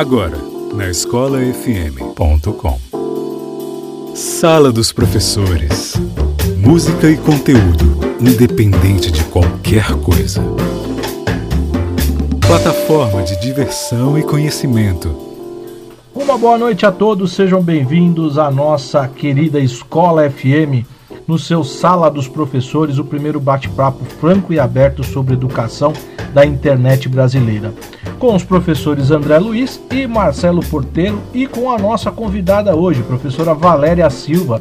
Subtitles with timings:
[0.00, 0.38] Agora,
[0.72, 2.80] na escolafm.com.
[4.14, 5.92] Sala dos Professores.
[6.56, 10.42] Música e conteúdo, independente de qualquer coisa.
[12.46, 15.14] Plataforma de diversão e conhecimento.
[16.14, 20.86] Uma boa noite a todos, sejam bem-vindos à nossa querida Escola FM,
[21.28, 25.92] no seu Sala dos Professores, o primeiro bate-papo franco e aberto sobre educação
[26.32, 27.74] da internet brasileira
[28.20, 33.54] com os professores André Luiz e Marcelo Porteiro e com a nossa convidada hoje, professora
[33.54, 34.60] Valéria Silva,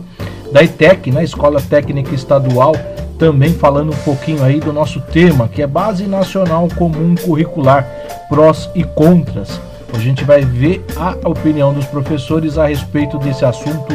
[0.49, 2.73] da ITEC, na Escola Técnica Estadual,
[3.19, 7.85] também falando um pouquinho aí do nosso tema, que é Base Nacional Comum Curricular,
[8.29, 9.59] prós e contras.
[9.93, 13.93] A gente vai ver a opinião dos professores a respeito desse assunto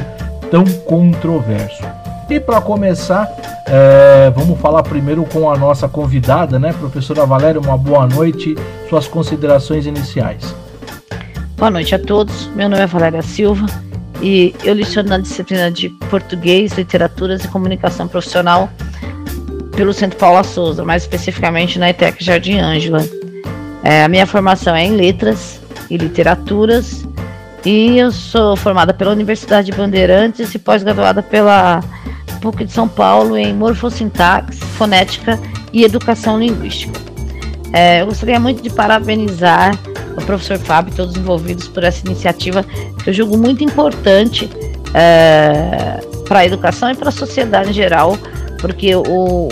[0.51, 1.83] tão controverso.
[2.29, 3.29] E para começar,
[3.67, 7.61] é, vamos falar primeiro com a nossa convidada, né, professora Valéria?
[7.61, 8.57] Uma boa noite,
[8.89, 10.55] suas considerações iniciais.
[11.57, 12.47] Boa noite a todos.
[12.49, 13.67] Meu nome é Valéria Silva
[14.23, 18.71] e eu leciono na disciplina de Português, Literaturas e Comunicação Profissional
[19.77, 23.05] pelo Centro Paula Souza, mais especificamente na ETEC Jardim Ângela.
[23.83, 27.07] É, a minha formação é em Letras e Literaturas
[27.67, 31.83] e eu sou formada pela Universidade de Bandeirantes e pós-graduada pela
[32.45, 35.41] PUC de São Paulo em morfossintaxe, fonética
[35.73, 37.01] e educação linguística.
[37.73, 39.75] É, eu gostaria muito de parabenizar
[40.15, 42.63] o professor Fábio e todos os envolvidos por essa iniciativa,
[43.03, 44.49] que eu julgo muito importante
[44.93, 48.17] é, para a educação e para a sociedade em geral,
[48.61, 49.49] porque o,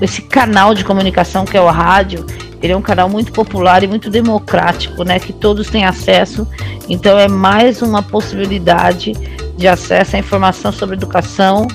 [0.00, 2.24] esse canal de comunicação que é o rádio,
[2.62, 6.48] ele é um canal muito popular e muito democrático, né, que todos têm acesso.
[6.88, 9.12] Então é mais uma possibilidade
[9.58, 11.68] de acesso à informação sobre educação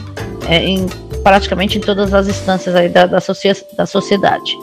[0.47, 0.88] é, em
[1.23, 3.19] praticamente em todas as instâncias aí da, da,
[3.77, 4.58] da sociedade.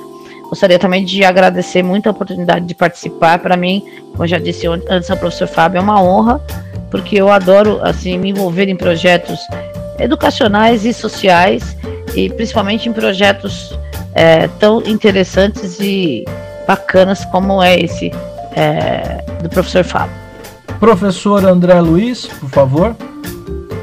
[0.50, 3.38] Gostaria também de agradecer muito a oportunidade de participar.
[3.38, 6.40] Para mim, como eu já disse antes ao professor Fábio, é uma honra,
[6.90, 9.38] porque eu adoro assim me envolver em projetos
[9.98, 11.76] educacionais e sociais,
[12.16, 13.78] e principalmente em projetos
[14.12, 16.24] é, tão interessantes e
[16.66, 18.10] bacanas como é esse
[18.56, 20.14] é, do professor Fábio.
[20.80, 22.96] Professor André Luiz, por favor.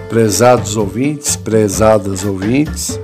[0.10, 2.98] Prezados ouvintes, prezadas ouvintes,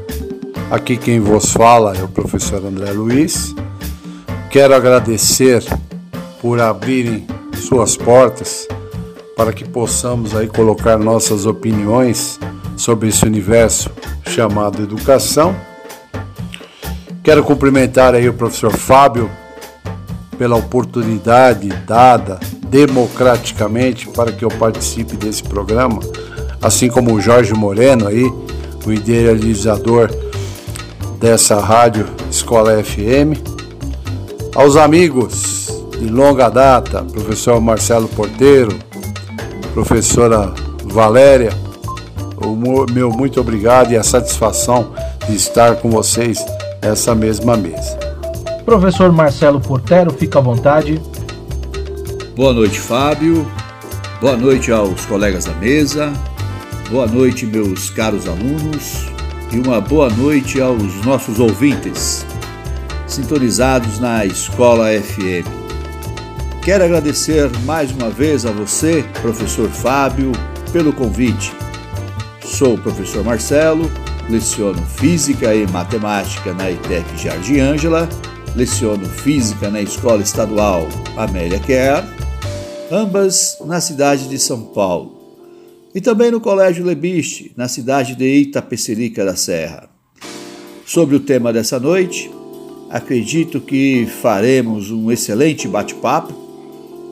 [0.72, 3.54] aqui quem vos fala é o professor André Luiz.
[4.50, 5.62] Quero agradecer
[6.42, 8.66] por abrirem suas portas
[9.36, 12.40] para que possamos aí colocar nossas opiniões
[12.78, 13.92] sobre esse universo
[14.30, 15.54] chamado educação.
[17.22, 19.30] Quero cumprimentar aí o professor Fábio
[20.38, 26.00] pela oportunidade dada democraticamente para que eu participe desse programa
[26.64, 28.24] assim como o Jorge Moreno aí,
[28.86, 30.10] o idealizador
[31.20, 33.38] dessa rádio Escola FM.
[34.56, 35.68] Aos amigos
[36.00, 38.78] de longa data, professor Marcelo Porteiro,
[39.74, 40.54] professora
[40.86, 41.52] Valéria,
[42.38, 42.56] o
[42.92, 44.92] meu muito obrigado e a satisfação
[45.28, 46.44] de estar com vocês
[46.82, 47.98] nessa mesma mesa.
[48.66, 51.02] Professor Marcelo Portero, fica à vontade.
[52.36, 53.46] Boa noite, Fábio.
[54.22, 56.12] Boa noite aos colegas da mesa,
[56.94, 59.08] Boa noite, meus caros alunos,
[59.52, 62.24] e uma boa noite aos nossos ouvintes,
[63.08, 65.50] sintonizados na Escola FM.
[66.64, 70.34] Quero agradecer mais uma vez a você, professor Fábio,
[70.72, 71.52] pelo convite.
[72.46, 73.90] Sou o professor Marcelo,
[74.30, 78.08] leciono Física e Matemática na ITEC Jardim Ângela,
[78.56, 80.88] leciono Física na Escola Estadual
[81.18, 82.04] Amélia Kerr,
[82.92, 85.13] ambas na cidade de São Paulo
[85.94, 89.90] e também no Colégio Lebiste, na cidade de Itapecerica da Serra.
[90.86, 92.32] Sobre o tema dessa noite,
[92.90, 96.34] acredito que faremos um excelente bate-papo,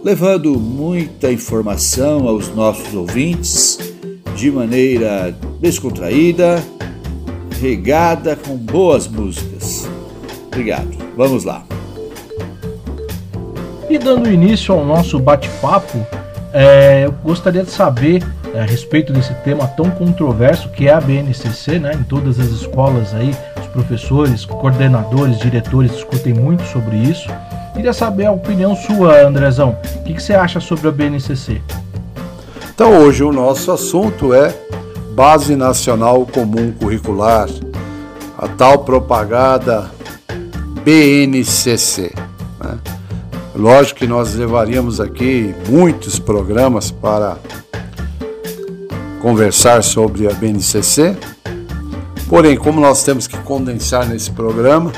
[0.03, 3.78] levando muita informação aos nossos ouvintes
[4.36, 6.63] de maneira descontraída,
[7.59, 9.88] regada com boas músicas.
[10.48, 10.90] Obrigado.
[11.16, 11.63] Vamos lá.
[13.90, 16.00] E dando início ao nosso bate-papo,
[16.54, 18.24] é, eu gostaria de saber
[18.56, 21.94] a respeito desse tema tão controverso que é a BNCC, né?
[21.94, 27.30] Em todas as escolas aí, os professores, coordenadores, diretores discutem muito sobre isso.
[27.74, 29.77] Queria saber a opinião sua, Andrezão.
[29.95, 31.62] O que, que você acha sobre a BNCC?
[32.74, 34.53] Então, hoje o nosso assunto é
[35.13, 37.48] Base Nacional Comum Curricular,
[38.38, 39.89] a tal propagada
[40.83, 42.13] BNCC.
[42.59, 42.77] Né?
[43.56, 47.38] Lógico que nós levaríamos aqui muitos programas para
[49.21, 51.15] conversar sobre a BNCC.
[52.27, 54.91] Porém, como nós temos que condensar nesse programa,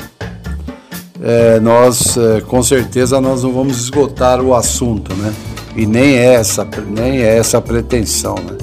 [1.22, 5.34] é, nós é, com certeza nós não vamos esgotar o assunto, né?
[5.76, 8.36] E nem é essa, nem é essa a pretensão.
[8.36, 8.56] Né?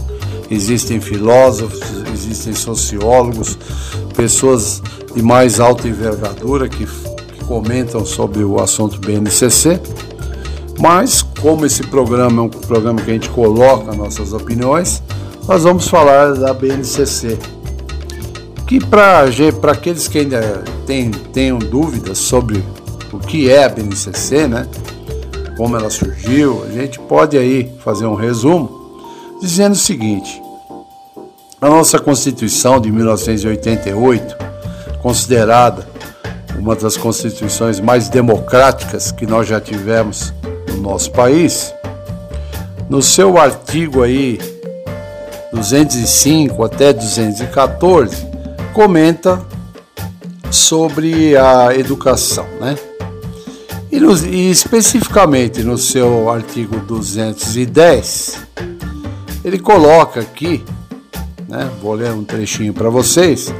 [0.49, 1.81] Existem filósofos,
[2.13, 3.57] existem sociólogos,
[4.15, 4.81] pessoas
[5.13, 9.79] de mais alta envergadura que, que comentam sobre o assunto BNCC.
[10.79, 15.03] Mas, como esse programa é um programa que a gente coloca nossas opiniões,
[15.51, 17.37] nós vamos falar da BNCC.
[18.65, 19.25] Que para
[19.69, 22.63] aqueles que ainda tem, tenham dúvidas sobre
[23.11, 24.65] o que é a BNCC, né?
[25.57, 29.01] como ela surgiu, a gente pode aí fazer um resumo
[29.41, 30.41] dizendo o seguinte:
[31.59, 34.37] a nossa Constituição de 1988,
[35.01, 35.85] considerada
[36.57, 40.33] uma das constituições mais democráticas que nós já tivemos
[40.69, 41.73] no nosso país,
[42.89, 44.39] no seu artigo aí
[45.51, 48.27] 205 até 214,
[48.73, 49.41] comenta
[50.49, 52.75] sobre a educação, né?
[53.91, 58.41] E, no, e especificamente no seu artigo 210,
[59.43, 60.63] ele coloca aqui,
[61.47, 63.53] né, vou ler um trechinho para vocês,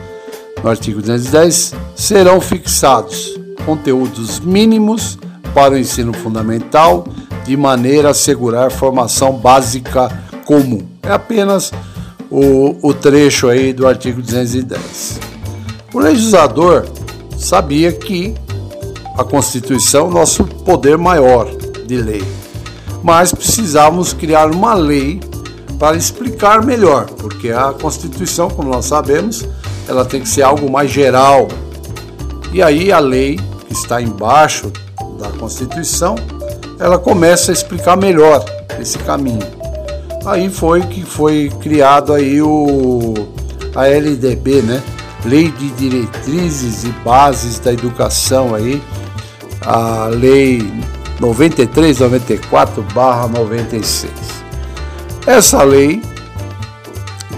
[0.64, 5.18] no artigo 210, serão fixados conteúdos mínimos
[5.54, 7.06] para o ensino fundamental
[7.44, 10.10] de maneira a assegurar formação básica
[10.46, 10.91] comum.
[11.03, 11.71] É apenas
[12.30, 15.19] o, o trecho aí do artigo 210.
[15.94, 16.88] O legislador
[17.38, 18.33] sabia que
[19.18, 21.50] a Constituição nosso poder maior
[21.86, 22.24] de lei.
[23.03, 25.19] Mas precisávamos criar uma lei
[25.77, 29.45] para explicar melhor, porque a Constituição, como nós sabemos,
[29.88, 31.47] ela tem que ser algo mais geral.
[32.54, 34.71] E aí a lei que está embaixo
[35.19, 36.15] da Constituição,
[36.80, 38.45] ela começa a explicar melhor
[38.80, 39.61] esse caminho.
[40.25, 43.13] Aí foi que foi criado aí o
[43.75, 44.81] a LDB, né?
[45.25, 48.81] Lei de Diretrizes e Bases da Educação aí,
[49.62, 50.62] a Lei
[51.19, 54.09] 9394/96.
[55.25, 56.01] Essa lei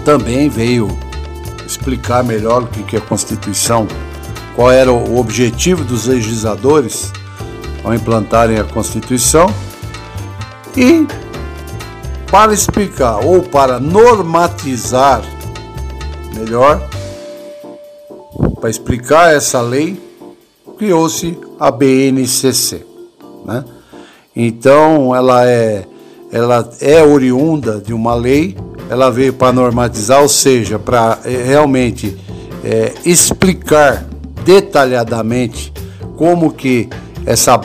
[0.04, 0.88] também veio
[1.66, 3.86] explicar melhor o que é a Constituição,
[4.54, 7.12] qual era o objetivo dos legisladores
[7.82, 9.52] ao implantarem a Constituição
[10.76, 11.06] e
[12.34, 15.22] para explicar ou para normatizar
[16.34, 16.82] melhor,
[18.60, 20.02] para explicar essa lei,
[20.76, 22.84] criou-se a BNCC.
[23.44, 23.64] Né?
[24.34, 25.86] Então ela é,
[26.32, 28.56] ela é oriunda de uma lei,
[28.90, 32.18] ela veio para normatizar, ou seja, para é, realmente
[32.64, 34.04] é, explicar
[34.44, 35.72] detalhadamente
[36.16, 36.88] como que
[37.24, 37.60] essa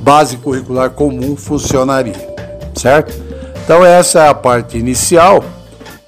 [0.00, 2.16] base curricular comum funcionaria,
[2.74, 3.27] certo?
[3.68, 5.44] Então essa é a parte inicial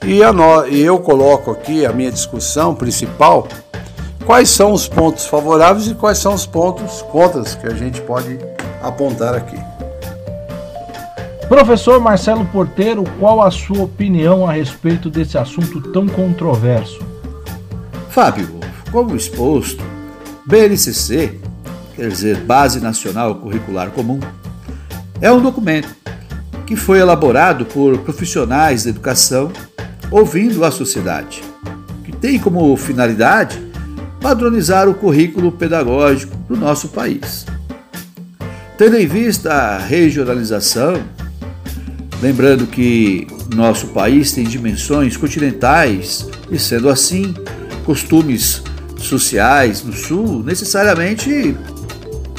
[0.02, 3.46] e, a no, e eu coloco aqui a minha discussão principal
[4.24, 8.38] quais são os pontos favoráveis e quais são os pontos contras que a gente pode
[8.82, 9.58] apontar aqui.
[11.50, 16.98] Professor Marcelo Porteiro, qual a sua opinião a respeito desse assunto tão controverso?
[18.08, 18.48] Fábio,
[18.90, 19.84] como exposto,
[20.46, 21.38] BNCC,
[21.94, 24.18] quer dizer Base Nacional Curricular Comum,
[25.20, 26.00] é um documento
[26.70, 29.50] que foi elaborado por profissionais da educação
[30.08, 31.42] ouvindo a sociedade,
[32.04, 33.60] que tem como finalidade
[34.20, 37.44] padronizar o currículo pedagógico do nosso país.
[38.78, 41.02] Tendo em vista a regionalização,
[42.22, 47.34] lembrando que nosso país tem dimensões continentais e, sendo assim,
[47.84, 48.62] costumes
[48.96, 51.56] sociais no sul necessariamente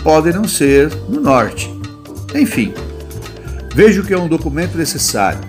[0.01, 1.69] podem não ser no norte.
[2.33, 2.73] Enfim,
[3.73, 5.39] vejo que é um documento necessário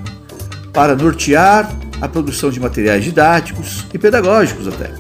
[0.73, 4.91] para nortear a produção de materiais didáticos e pedagógicos até.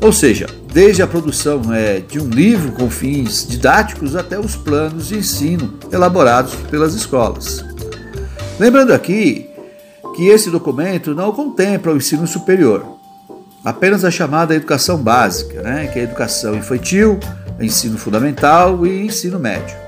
[0.00, 5.08] Ou seja, desde a produção é, de um livro com fins didáticos até os planos
[5.08, 7.64] de ensino elaborados pelas escolas.
[8.60, 9.48] Lembrando aqui
[10.14, 12.98] que esse documento não contempla o ensino superior,
[13.64, 17.18] apenas a chamada educação básica, né, que é a educação infantil,
[17.60, 19.87] ensino fundamental e ensino médio.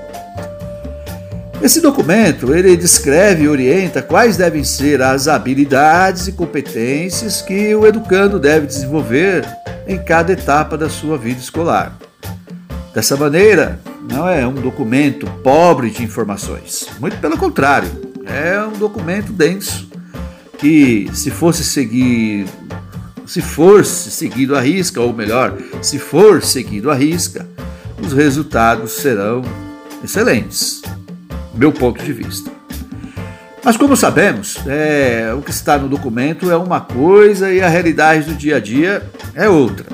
[1.63, 7.85] Esse documento ele descreve e orienta quais devem ser as habilidades e competências que o
[7.85, 9.45] educando deve desenvolver
[9.87, 11.95] em cada etapa da sua vida escolar.
[12.95, 17.89] Dessa maneira, não é um documento pobre de informações, muito pelo contrário,
[18.25, 19.87] é um documento denso
[20.57, 22.47] que, se fosse seguir,
[23.25, 27.47] se fosse seguido à risca, ou melhor, se for seguido à risca,
[28.01, 29.43] os resultados serão
[30.03, 30.81] excelentes,
[31.61, 32.49] meu ponto de vista.
[33.63, 38.25] Mas como sabemos, é, o que está no documento é uma coisa e a realidade
[38.25, 39.03] do dia a dia
[39.35, 39.85] é outra.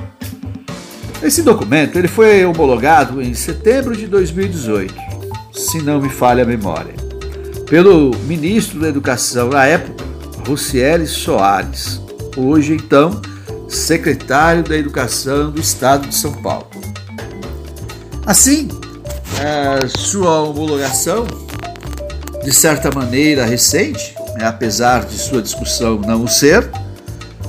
[1.22, 4.94] Esse documento ele foi homologado em setembro de 2018,
[5.52, 6.94] se não me falha a memória.
[7.68, 10.02] pelo ministro da Educação na época,
[10.46, 12.00] Rocieli Soares,
[12.34, 13.20] hoje então
[13.68, 16.70] secretário da Educação do Estado de São Paulo.
[18.24, 18.68] Assim,
[19.98, 21.26] sua homologação,
[22.42, 26.70] de certa maneira recente, né, apesar de sua discussão não o ser,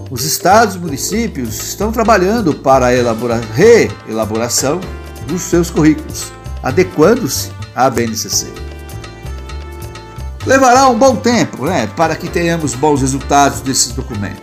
[0.09, 4.79] os estados e municípios estão trabalhando para a elabora reelaboração
[5.27, 6.31] dos seus currículos,
[6.63, 8.47] adequando-se à BNCC.
[10.45, 14.41] Levará um bom tempo né, para que tenhamos bons resultados desses documentos,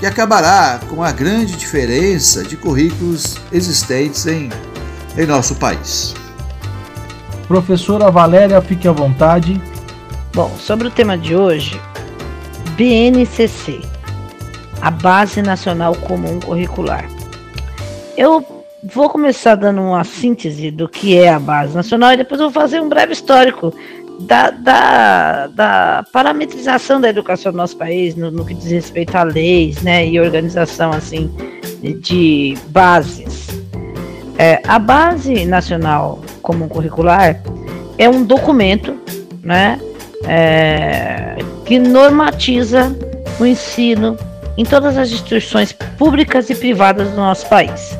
[0.00, 4.50] que acabará com a grande diferença de currículos existentes em,
[5.16, 6.14] em nosso país.
[7.46, 9.60] Professora Valéria, fique à vontade.
[10.34, 11.80] Bom, sobre o tema de hoje,
[12.76, 13.80] BNCC,
[14.82, 17.08] a Base Nacional Comum Curricular.
[18.16, 18.44] Eu
[18.82, 22.80] vou começar dando uma síntese do que é a Base Nacional e depois vou fazer
[22.80, 23.72] um breve histórico
[24.22, 29.22] da, da, da parametrização da educação do nosso país no, no que diz respeito a
[29.22, 31.32] leis né, e organização assim
[32.00, 33.46] de bases.
[34.36, 37.40] É, a Base Nacional Comum Curricular
[37.96, 38.98] é um documento
[39.44, 39.78] né,
[40.28, 42.94] é, que normatiza
[43.38, 44.16] o ensino
[44.56, 47.98] em todas as instituições públicas e privadas do nosso país.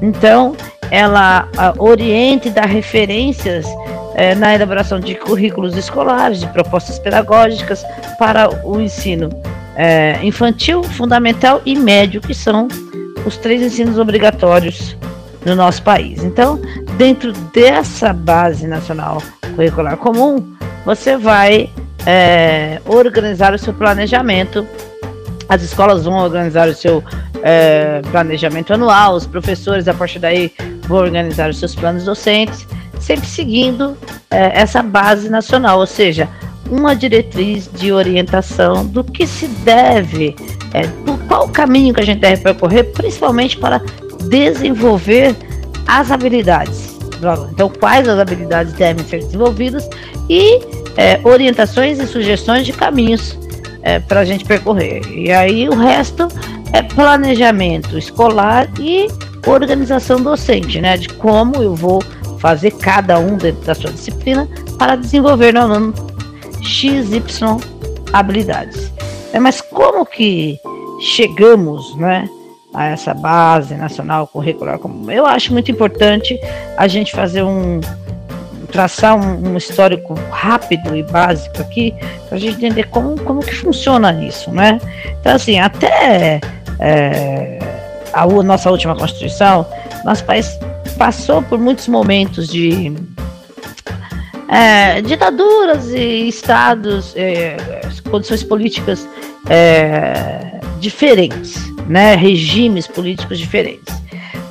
[0.00, 0.56] Então,
[0.90, 3.66] ela orienta e dá referências
[4.14, 7.84] é, na elaboração de currículos escolares, de propostas pedagógicas
[8.18, 9.28] para o ensino
[9.76, 12.68] é, infantil, fundamental e médio, que são
[13.26, 14.96] os três ensinos obrigatórios
[15.44, 16.22] no nosso país.
[16.22, 16.60] Então,
[16.96, 19.22] dentro dessa base nacional
[19.54, 20.53] curricular comum,
[20.84, 21.70] você vai
[22.06, 24.66] é, organizar o seu planejamento.
[25.48, 27.02] As escolas vão organizar o seu
[27.42, 32.66] é, planejamento anual, os professores, a partir daí, vão organizar os seus planos docentes
[33.04, 33.96] sempre seguindo
[34.30, 36.28] é, essa base nacional, ou seja,
[36.70, 40.34] uma diretriz de orientação do que se deve,
[40.72, 43.82] é, do qual caminho que a gente deve percorrer, principalmente para
[44.26, 45.36] desenvolver
[45.86, 46.93] as habilidades.
[47.50, 49.88] Então, quais as habilidades devem ser desenvolvidas
[50.28, 50.60] e
[50.96, 53.38] é, orientações e sugestões de caminhos
[53.82, 55.02] é, para a gente percorrer.
[55.12, 56.28] E aí o resto
[56.72, 59.08] é planejamento escolar e
[59.46, 60.96] organização docente, né?
[60.96, 62.02] De como eu vou
[62.38, 65.94] fazer cada um dentro da sua disciplina para desenvolver no aluno
[66.62, 67.22] XY
[68.12, 68.92] habilidades.
[69.32, 70.58] É, mas como que
[71.00, 72.28] chegamos né,
[72.74, 74.78] a essa base nacional curricular?
[75.08, 76.38] Eu acho muito importante
[76.76, 77.80] a gente fazer um
[78.70, 81.94] traçar um, um histórico rápido e básico aqui
[82.28, 84.80] para a gente entender como, como que funciona isso, né?
[85.20, 86.40] Então assim, até
[86.80, 87.58] é,
[88.12, 89.64] a nossa última Constituição,
[90.04, 90.58] nosso país
[90.98, 92.92] passou por muitos momentos de
[94.48, 97.56] é, ditaduras e estados, é,
[98.10, 99.08] condições políticas
[99.48, 103.94] é, diferentes, né, regimes políticos diferentes.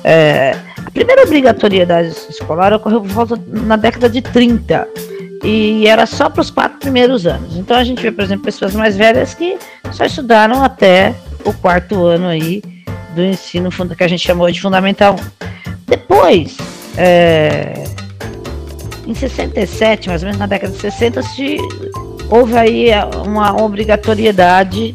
[0.02, 4.86] É, a primeira obrigatoriedade escolar ocorreu por volta na década de 30
[5.42, 7.56] e era só para os quatro primeiros anos.
[7.56, 9.58] Então a gente vê, por exemplo, pessoas mais velhas que
[9.92, 11.14] só estudaram até
[11.44, 12.62] o quarto ano aí
[13.14, 15.16] do ensino que a gente chamou de fundamental
[15.86, 16.56] depois,
[16.96, 17.84] é,
[19.06, 21.58] em 67, mais ou menos na década de 60, se,
[22.30, 22.88] houve aí
[23.24, 24.94] uma obrigatoriedade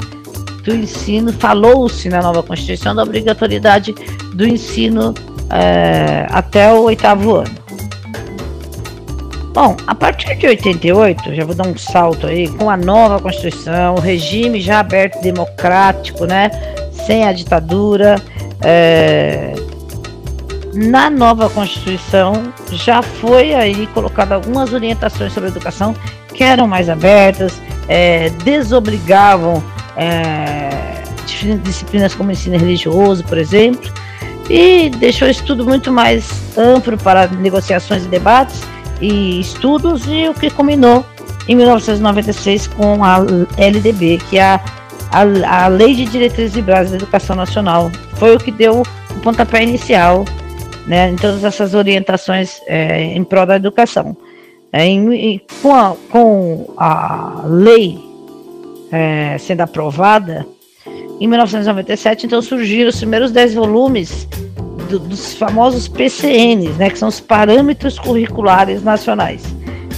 [0.69, 3.93] do ensino, falou-se na nova Constituição da obrigatoriedade
[4.35, 5.15] do ensino
[5.49, 7.59] é, até o oitavo ano.
[9.51, 13.95] Bom, a partir de 88, já vou dar um salto aí, com a nova Constituição,
[13.95, 16.51] o regime já aberto democrático, né?
[16.91, 18.21] Sem a ditadura,
[18.61, 19.55] é,
[20.75, 25.95] na nova Constituição já foi aí colocado algumas orientações sobre educação
[26.27, 29.63] que eram mais abertas, é, desobrigavam
[29.99, 31.03] é,
[31.61, 33.91] disciplinas como ensino religioso, por exemplo,
[34.49, 38.61] e deixou isso tudo muito mais amplo para negociações e debates
[39.01, 41.05] e estudos, e o que combinou
[41.47, 43.17] em 1996 com a
[43.57, 44.61] LDB, que é a,
[45.11, 47.91] a, a Lei de Diretrizes e Bases da Educação Nacional.
[48.15, 50.25] Foi o que deu o pontapé inicial
[50.87, 54.15] né, em todas essas orientações é, em prol da educação.
[54.71, 58.08] É, em, com, a, com, a, lei
[58.91, 60.45] é, sendo aprovada,
[61.19, 64.27] em 1997, então surgiram os primeiros 10 volumes
[64.89, 69.43] do, dos famosos PCNs, né, que são os Parâmetros Curriculares Nacionais.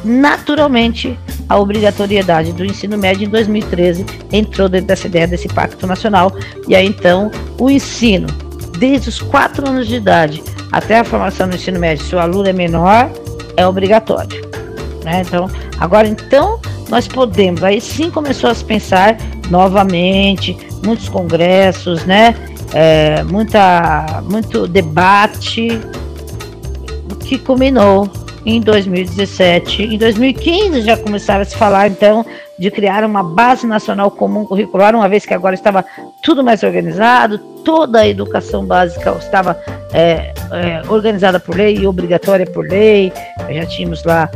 [0.03, 1.17] naturalmente
[1.49, 6.31] a obrigatoriedade do ensino médio em 2013 entrou dentro dessa ideia desse pacto nacional
[6.67, 8.27] e aí então o ensino
[8.77, 12.47] desde os 4 anos de idade até a formação do ensino médio, se o aluno
[12.47, 13.09] é menor,
[13.55, 14.41] é obrigatório.
[15.03, 15.23] Né?
[15.25, 15.49] Então,
[15.79, 19.17] agora então nós podemos, aí sim começou a se pensar
[19.49, 22.35] novamente, muitos congressos, né?
[22.73, 25.79] É, muita, muito debate,
[27.27, 28.09] que culminou
[28.45, 29.83] em 2017.
[29.83, 32.25] Em 2015 já começava a se falar então
[32.57, 35.85] de criar uma base nacional comum curricular, uma vez que agora estava
[36.23, 39.59] tudo mais organizado, toda a educação básica estava
[39.93, 43.11] é, é, organizada por lei e obrigatória por lei.
[43.49, 44.29] Já tínhamos lá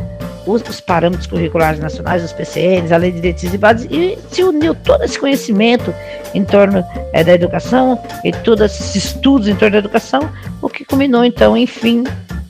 [0.46, 4.42] os, os, parâmetros curriculares nacionais, os PCNs, a lei de diretrizes e bases, e se
[4.42, 5.94] uniu todo esse conhecimento
[6.34, 6.82] em torno
[7.12, 10.30] é, da educação e todos esses estudos em torno da educação,
[10.60, 12.04] o que culminou então, enfim,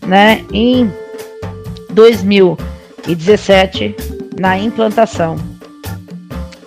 [0.06, 0.90] né, em
[1.90, 3.94] 2017
[4.40, 5.36] na implantação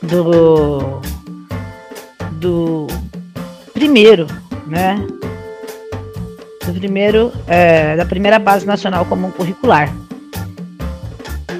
[0.01, 1.01] do,
[2.34, 2.88] do
[3.74, 4.27] primeiro,
[4.67, 5.05] né?
[6.65, 9.94] Do primeiro, é, da primeira base nacional comum curricular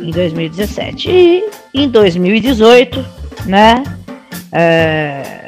[0.06, 3.06] em 2017 e em 2018,
[3.46, 3.84] né?
[4.52, 5.46] É,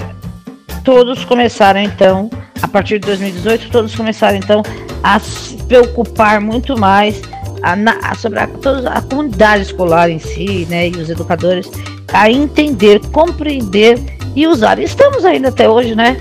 [0.83, 2.29] todos começaram então,
[2.61, 4.63] a partir de 2018, todos começaram então
[5.03, 7.21] a se preocupar muito mais
[7.61, 7.75] a,
[8.09, 11.69] a, sobre a, toda a comunidade escolar em si, né, e os educadores,
[12.11, 13.99] a entender, compreender
[14.35, 14.79] e usar.
[14.79, 16.17] Estamos ainda até hoje, né,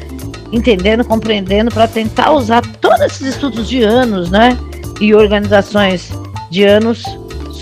[0.53, 4.57] entendendo, compreendendo, para tentar usar todos esses estudos de anos, né,
[5.01, 6.11] e organizações
[6.51, 7.05] de anos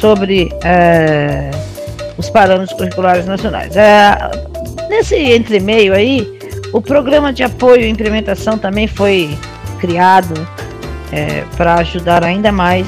[0.05, 1.51] sobre é,
[2.19, 3.75] os parâmetros curriculares nacionais.
[3.75, 4.15] É,
[4.91, 6.39] nesse entremeio aí,
[6.75, 9.35] o programa de apoio e implementação também foi
[9.81, 10.35] criado
[11.11, 12.87] é, para ajudar ainda mais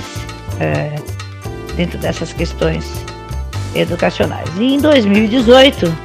[1.75, 2.85] dentro dessas questões
[3.75, 4.49] educacionais.
[4.59, 5.97] E em 2018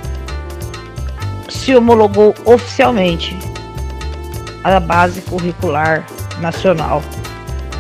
[1.50, 3.38] se homologou oficialmente
[4.64, 6.06] a base curricular
[6.40, 7.02] nacional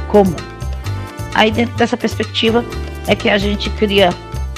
[0.09, 0.35] comum.
[1.33, 2.63] Aí dentro dessa perspectiva
[3.07, 4.09] é que a gente cria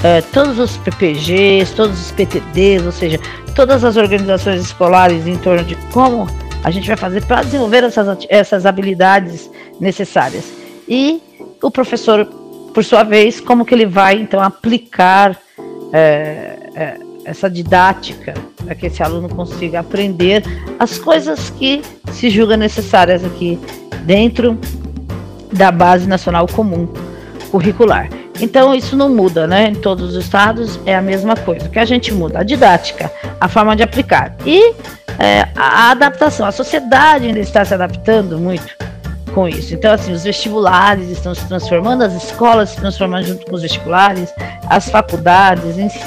[0.03, 3.19] é, todos os PPGs, todos os PTDs, ou seja,
[3.55, 6.27] todas as organizações escolares em torno de como
[6.63, 10.45] a gente vai fazer para desenvolver essas, essas habilidades necessárias.
[10.87, 11.21] E
[11.61, 12.25] o professor,
[12.73, 15.37] por sua vez, como que ele vai então aplicar
[15.91, 20.43] é, é, essa didática para que esse aluno consiga aprender
[20.79, 23.59] as coisas que se julga necessárias aqui
[24.05, 24.57] dentro
[25.51, 26.87] da base nacional comum
[27.51, 28.09] curricular.
[28.43, 29.69] Então isso não muda, né?
[29.69, 31.65] Em todos os estados é a mesma coisa.
[31.65, 32.39] O que a gente muda?
[32.39, 34.73] A didática, a forma de aplicar e
[35.17, 36.45] é, a adaptação.
[36.45, 38.75] A sociedade ainda está se adaptando muito
[39.33, 39.73] com isso.
[39.73, 44.33] Então, assim, os vestibulares estão se transformando, as escolas se transformando junto com os vestibulares,
[44.69, 46.03] as faculdades em si.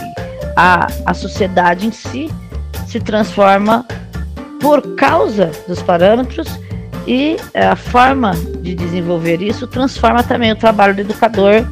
[0.54, 2.30] A, a sociedade em si
[2.86, 3.86] se transforma
[4.60, 6.48] por causa dos parâmetros
[7.06, 11.64] e a forma de desenvolver isso transforma também o trabalho do educador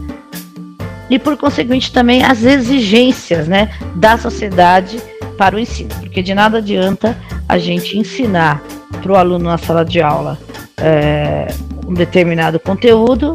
[1.11, 5.01] e, por conseguinte, também as exigências né, da sociedade
[5.37, 7.17] para o ensino, porque de nada adianta
[7.49, 8.63] a gente ensinar
[9.03, 10.39] para o aluno na sala de aula
[10.77, 11.49] é,
[11.87, 13.33] um determinado conteúdo,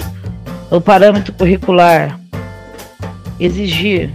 [0.72, 2.20] o parâmetro curricular
[3.40, 4.12] exigir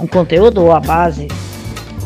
[0.00, 1.28] um conteúdo ou a base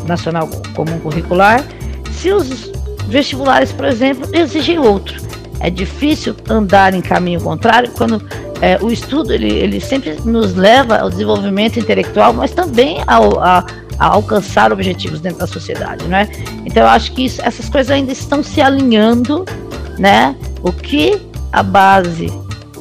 [0.05, 1.63] nacional comum curricular,
[2.11, 2.71] se os
[3.07, 5.19] vestibulares, por exemplo, exigem outro.
[5.59, 8.23] É difícil andar em caminho contrário quando
[8.61, 13.65] é, o estudo ele, ele sempre nos leva ao desenvolvimento intelectual, mas também ao, a,
[13.97, 16.29] a alcançar objetivos dentro da sociedade, né?
[16.65, 19.45] Então eu acho que isso, essas coisas ainda estão se alinhando,
[19.97, 20.35] né?
[20.61, 22.27] O que a base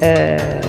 [0.01, 0.61] é,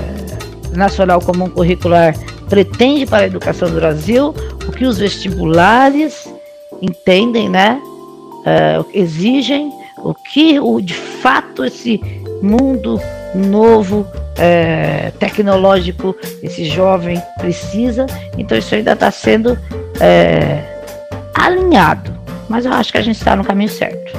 [0.75, 2.15] nacional comum curricular
[2.47, 4.33] pretende para a educação do Brasil,
[4.67, 6.31] o que os vestibulares
[6.81, 7.81] entendem, né?
[8.45, 11.99] É, exigem, o que o, de fato esse
[12.41, 12.99] mundo
[13.35, 14.07] novo
[14.39, 18.05] é, tecnológico esse jovem precisa.
[18.37, 19.57] Então isso ainda está sendo
[19.99, 20.63] é,
[21.35, 22.17] alinhado.
[22.47, 24.17] Mas eu acho que a gente está no caminho certo.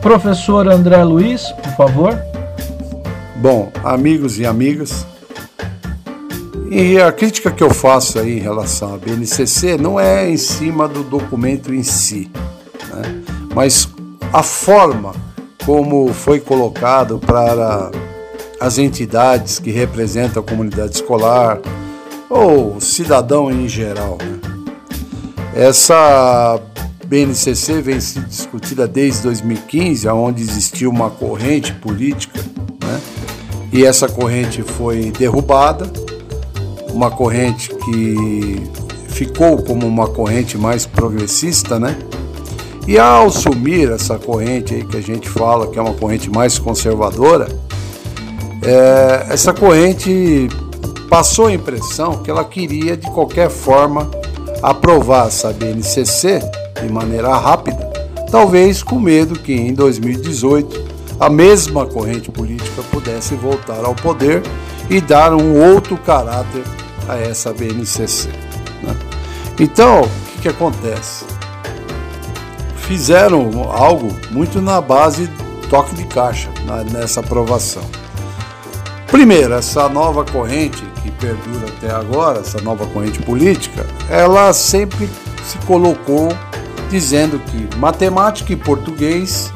[0.00, 2.18] Professor André Luiz, por favor.
[3.36, 5.06] Bom, amigos e amigas,
[6.70, 10.86] e a crítica que eu faço aí em relação à BNCC não é em cima
[10.86, 12.30] do documento em si,
[12.92, 13.22] né?
[13.54, 13.88] mas
[14.32, 15.14] a forma
[15.64, 17.90] como foi colocado para
[18.60, 21.60] as entidades que representam a comunidade escolar
[22.28, 24.18] ou cidadão em geral.
[24.20, 24.38] Né?
[25.54, 26.60] Essa
[27.06, 32.40] BNCC vem se discutida desde 2015, onde existiu uma corrente política,
[32.82, 33.00] né?
[33.72, 35.90] e essa corrente foi derrubada
[36.92, 38.62] uma corrente que
[39.08, 41.96] ficou como uma corrente mais progressista, né?
[42.86, 46.58] E ao assumir essa corrente aí que a gente fala que é uma corrente mais
[46.58, 47.46] conservadora,
[48.62, 50.48] é, essa corrente
[51.08, 54.10] passou a impressão que ela queria de qualquer forma
[54.62, 56.40] aprovar essa BNCC
[56.80, 57.90] de maneira rápida,
[58.30, 64.42] talvez com medo que em 2018 a mesma corrente política pudesse voltar ao poder
[64.88, 66.62] e dar um outro caráter
[67.08, 68.28] a essa BNCC.
[68.82, 68.96] Né?
[69.58, 71.24] Então, o que, que acontece?
[72.76, 75.28] Fizeram algo muito na base
[75.68, 76.48] toque de caixa
[76.92, 77.82] nessa aprovação.
[79.08, 85.08] Primeiro, essa nova corrente que perdura até agora, essa nova corrente política, ela sempre
[85.44, 86.28] se colocou
[86.90, 89.50] dizendo que matemática e português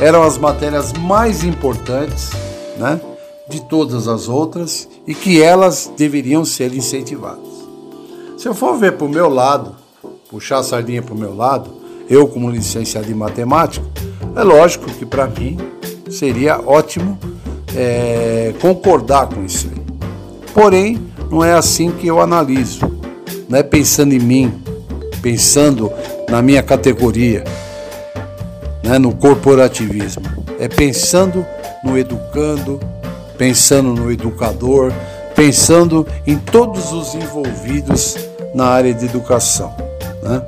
[0.00, 2.30] eram as matérias mais importantes,
[2.78, 3.00] né?
[3.48, 7.46] de todas as outras e que elas deveriam ser incentivadas.
[8.38, 9.76] Se eu for ver para o meu lado,
[10.30, 11.70] puxar a sardinha para o meu lado,
[12.08, 13.86] eu como licenciado em matemática,
[14.34, 15.58] é lógico que para mim
[16.10, 17.18] seria ótimo
[17.74, 19.68] é, concordar com isso.
[20.52, 22.80] Porém, não é assim que eu analiso,
[23.48, 24.54] não é pensando em mim,
[25.20, 25.90] pensando
[26.28, 27.44] na minha categoria,
[28.82, 30.22] né, no corporativismo,
[30.58, 31.44] é pensando
[31.82, 32.78] no educando,
[33.36, 34.92] pensando no educador,
[35.34, 38.16] pensando em todos os envolvidos
[38.54, 39.74] na área de educação,
[40.22, 40.42] né?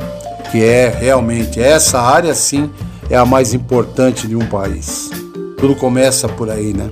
[0.51, 2.71] que é realmente essa área sim
[3.11, 5.11] é a mais importante de um país.
[5.59, 6.91] Tudo começa por aí, né?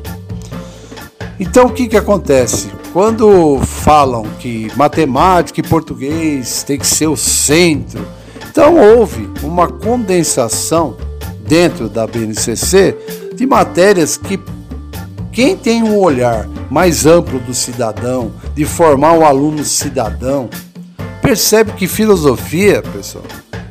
[1.38, 2.68] Então o que, que acontece?
[2.92, 8.06] Quando falam que matemática e português tem que ser o centro,
[8.48, 10.96] então houve uma condensação
[11.46, 12.96] dentro da BNCC
[13.34, 14.38] de matérias que
[15.32, 20.48] quem tem um olhar mais amplo do cidadão, de formar um aluno cidadão,
[21.20, 23.24] percebe que filosofia, pessoal,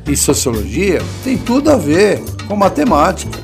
[0.06, 3.40] e sociologia tem tudo a ver com matemática.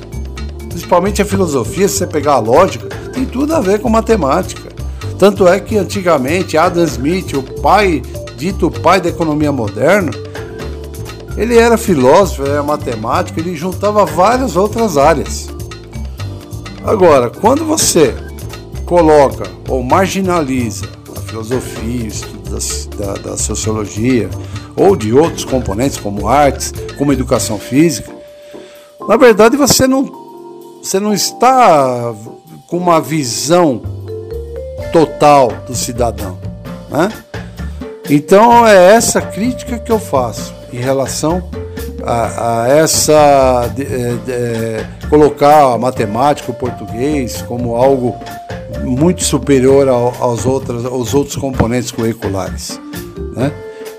[0.70, 4.70] Principalmente a filosofia, se você pegar a lógica, tem tudo a ver com matemática.
[5.18, 8.00] Tanto é que antigamente Adam Smith, o pai,
[8.38, 10.12] dito pai da economia moderna,
[11.36, 15.50] ele era filósofo, era matemático, ele juntava várias outras áreas.
[16.84, 18.14] Agora, quando você
[18.86, 24.30] coloca ou marginaliza a filosofia, o estudo da, da, da sociologia
[24.74, 28.10] ou de outros componentes como artes, como educação física,
[29.06, 30.19] na verdade você não,
[30.82, 32.14] você não está
[32.66, 33.82] com uma visão
[34.92, 36.38] total do cidadão.
[36.90, 37.08] Né?
[38.08, 41.48] Então é essa crítica que eu faço em relação
[42.02, 48.16] a, a essa de, de, colocar a matemática, o português como algo
[48.82, 52.80] muito superior ao, aos, outros, aos outros componentes curriculares.
[53.34, 53.52] Né?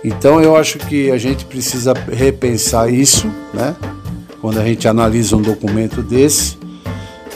[0.03, 3.75] Então eu acho que a gente precisa repensar isso, né?
[4.41, 6.57] quando a gente analisa um documento desse,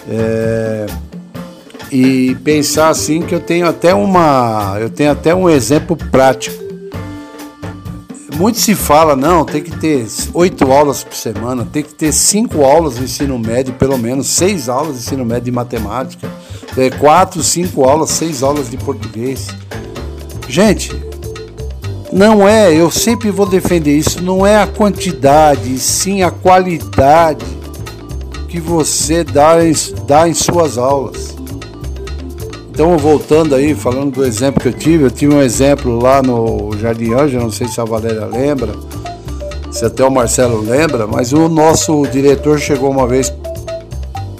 [0.09, 0.85] é,
[1.91, 6.65] e pensar assim que eu tenho até uma, eu tenho até um exemplo prático
[8.35, 12.63] muito se fala, não, tem que ter oito aulas por semana, tem que ter cinco
[12.63, 16.29] aulas de ensino médio, pelo menos, seis aulas de ensino médio de matemática,
[16.77, 19.47] é, quatro, cinco aulas, seis aulas de português.
[20.49, 20.91] Gente,
[22.11, 27.45] não é, eu sempre vou defender isso, não é a quantidade, sim a qualidade
[28.55, 29.73] que você dá em,
[30.07, 31.35] dá em suas aulas.
[32.69, 36.71] Então, voltando aí, falando do exemplo que eu tive, eu tive um exemplo lá no
[36.77, 38.73] Jardim Ângela, não sei se a Valéria lembra,
[39.71, 43.33] se até o Marcelo lembra, mas o nosso diretor chegou uma vez,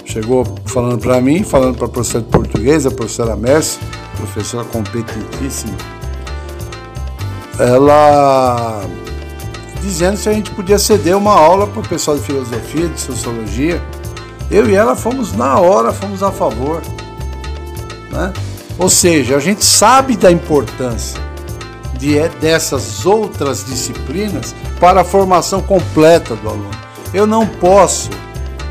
[0.06, 3.80] chegou falando para mim, falando para a professora de português, a professora Mercy,
[4.18, 5.76] professora competentíssima,
[7.60, 8.82] ela
[9.82, 13.82] dizendo se a gente podia ceder uma aula para o pessoal de filosofia, de sociologia.
[14.50, 16.82] Eu e ela fomos na hora, fomos a favor.
[18.12, 18.34] Né?
[18.78, 21.20] Ou seja, a gente sabe da importância
[21.98, 26.72] de, é, dessas outras disciplinas para a formação completa do aluno.
[27.14, 28.10] Eu não posso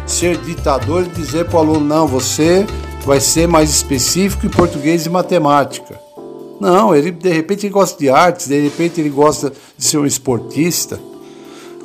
[0.07, 2.67] ser ditador e dizer para o aluno: não, você
[3.05, 5.99] vai ser mais específico em português e matemática.
[6.61, 10.07] Não, ele de repente ele gosta de artes, de repente ele gosta de ser um
[10.07, 10.99] esportista.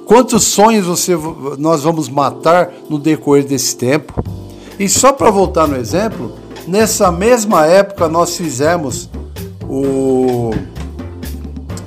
[0.09, 1.15] Quantos sonhos você,
[1.59, 4.11] nós vamos matar no decorrer desse tempo?
[4.79, 6.31] E só para voltar no exemplo,
[6.67, 9.07] nessa mesma época nós fizemos
[9.69, 10.49] o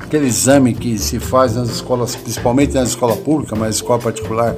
[0.00, 4.54] aquele exame que se faz nas escolas, principalmente nas escolas públicas, mas escola particular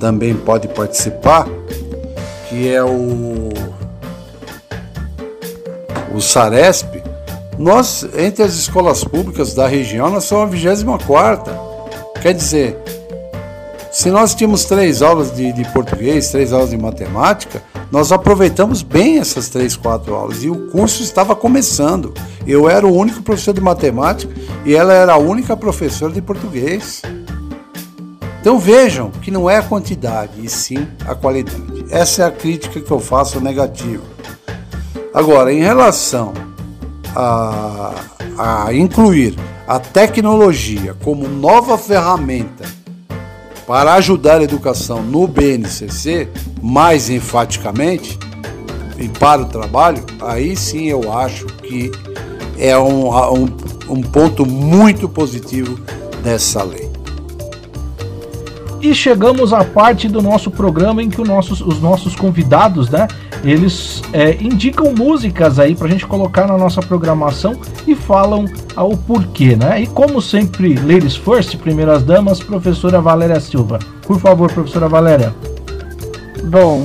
[0.00, 1.46] também pode participar,
[2.48, 3.50] que é o
[6.14, 6.94] o Saresp.
[7.58, 11.52] Nós, entre as escolas públicas da região, nós somos a 24
[12.22, 12.78] Quer dizer,
[13.92, 19.18] se nós tínhamos três aulas de, de português, três aulas de matemática, nós aproveitamos bem
[19.18, 22.14] essas três, quatro aulas e o curso estava começando.
[22.46, 24.32] Eu era o único professor de matemática
[24.64, 27.02] e ela era a única professora de português.
[28.40, 31.84] Então vejam que não é a quantidade, e sim a qualidade.
[31.90, 34.02] Essa é a crítica que eu faço negativa.
[35.12, 36.32] Agora, em relação
[37.14, 37.92] a,
[38.38, 39.36] a incluir
[39.68, 42.81] a tecnologia como nova ferramenta
[43.72, 46.28] para ajudar a educação no BNCC,
[46.62, 48.18] mais enfaticamente,
[48.98, 51.90] e para o trabalho, aí sim eu acho que
[52.58, 53.46] é um, um,
[53.88, 55.80] um ponto muito positivo
[56.22, 56.91] dessa lei.
[58.82, 63.06] E chegamos à parte do nosso programa em que nossos, os nossos convidados, né,
[63.44, 67.54] eles é, indicam músicas aí para a gente colocar na nossa programação
[67.86, 68.44] e falam
[68.76, 69.82] o porquê, né?
[69.82, 73.78] E como sempre, ladies first, primeiras damas, professora Valéria Silva.
[74.04, 75.32] Por favor, professora Valéria.
[76.44, 76.84] Bom,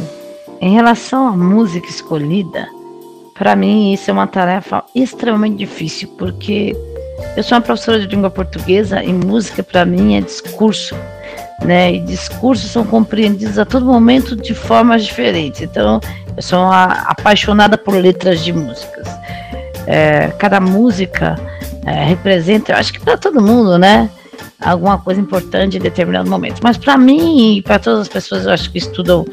[0.61, 2.67] em relação à música escolhida,
[3.33, 6.75] para mim isso é uma tarefa extremamente difícil, porque
[7.35, 10.95] eu sou uma professora de língua portuguesa e música para mim é discurso
[11.63, 11.93] né?
[11.93, 15.61] E discursos são compreendidos a todo momento de formas diferentes.
[15.61, 15.99] Então,
[16.35, 19.07] eu sou apaixonada por letras de músicas.
[19.85, 21.35] É, cada música
[21.85, 24.09] é, representa, eu acho que para todo mundo, né?
[24.59, 26.61] Alguma coisa importante em determinado momento.
[26.63, 29.23] Mas para mim e para todas as pessoas, eu acho que estudam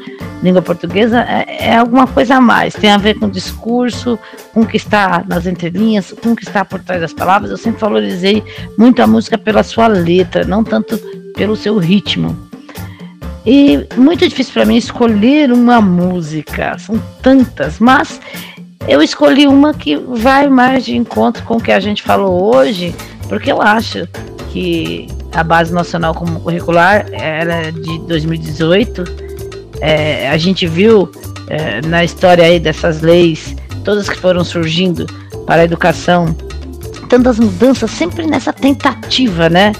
[0.41, 2.75] língua portuguesa, é, é, alguma coisa a mais.
[2.75, 4.19] Tem a ver com o discurso,
[4.53, 7.51] com o que está nas entrelinhas, com o que está por trás das palavras.
[7.51, 8.43] Eu sempre valorizei
[8.77, 10.99] muito a música pela sua letra, não tanto
[11.35, 12.37] pelo seu ritmo.
[13.45, 18.19] E muito difícil para mim escolher uma música, são tantas, mas
[18.87, 22.95] eu escolhi uma que vai mais de encontro com o que a gente falou hoje,
[23.29, 24.07] porque eu acho
[24.51, 29.03] que a Base Nacional Curricular era de 2018.
[29.81, 31.11] É, a gente viu
[31.47, 35.05] é, na história aí dessas leis, todas que foram surgindo
[35.45, 36.33] para a educação,
[37.09, 39.73] tantas mudanças, sempre nessa tentativa, né?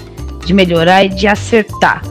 [0.46, 2.02] De melhorar e de acertar.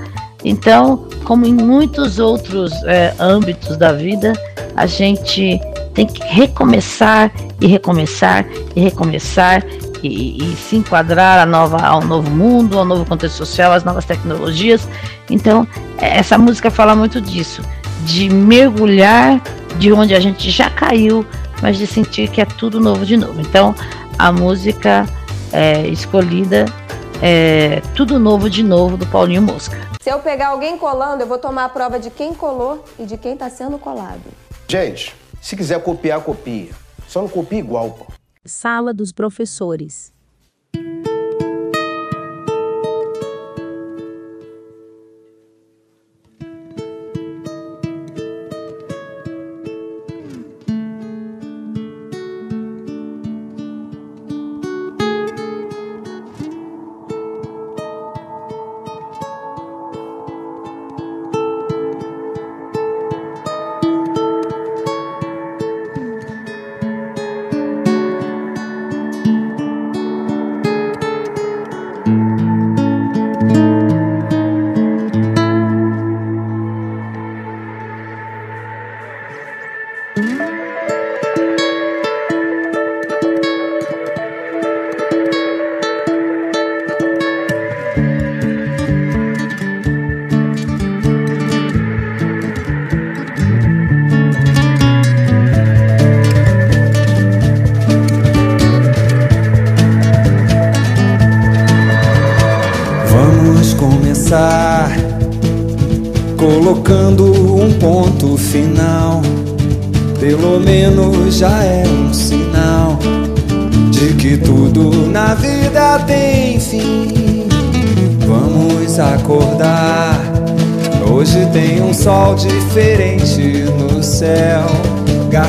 [0.44, 4.34] Então, como em muitos outros é, âmbitos da vida,
[4.76, 5.60] a gente
[5.94, 8.46] tem que recomeçar e recomeçar
[8.76, 9.66] e recomeçar
[10.04, 14.06] e, e, se enquadrar a nova, ao novo mundo, ao novo contexto social, às novas
[14.06, 14.88] tecnologias.
[15.32, 15.66] Então,
[15.98, 17.64] essa música fala muito disso,
[18.06, 19.42] de mergulhar
[19.80, 21.26] de onde a gente já caiu,
[21.62, 23.40] mas de sentir que é tudo novo de novo.
[23.42, 23.74] Então,
[24.20, 25.08] a música
[25.52, 26.66] é, escolhida
[27.22, 29.76] é, Tudo Novo de Novo, do Paulinho Mosca.
[30.02, 33.18] Se eu pegar alguém colando, eu vou tomar a prova de quem colou e de
[33.18, 34.24] quem está sendo colado.
[34.68, 36.72] Gente, se quiser copiar, copia.
[37.08, 38.08] Só não copia igual, pô.
[38.44, 40.14] Sala dos professores.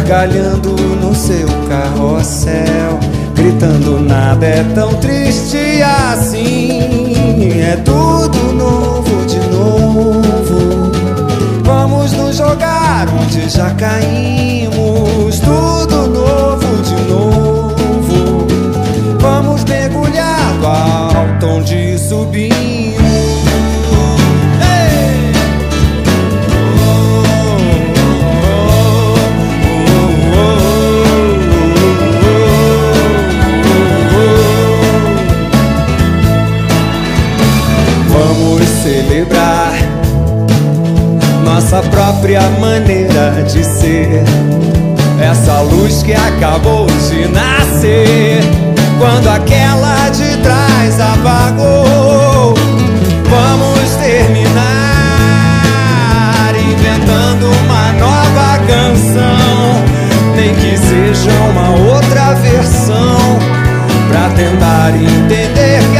[0.06, 2.98] Gargalhando no seu carrossel,
[3.34, 6.80] gritando nada é tão triste assim.
[7.60, 10.92] É tudo novo de novo.
[11.64, 15.40] Vamos nos jogar onde já caímos.
[15.40, 18.46] Tudo novo de novo.
[19.20, 22.65] Vamos mergulhar do alto onde subimos.
[41.66, 44.22] Nossa própria maneira de ser.
[45.20, 48.40] Essa luz que acabou de nascer,
[49.00, 52.54] quando aquela de trás apagou.
[53.28, 54.54] Vamos terminar
[56.54, 59.82] inventando uma nova canção,
[60.36, 63.40] nem que seja uma outra versão,
[64.08, 65.95] pra tentar entender que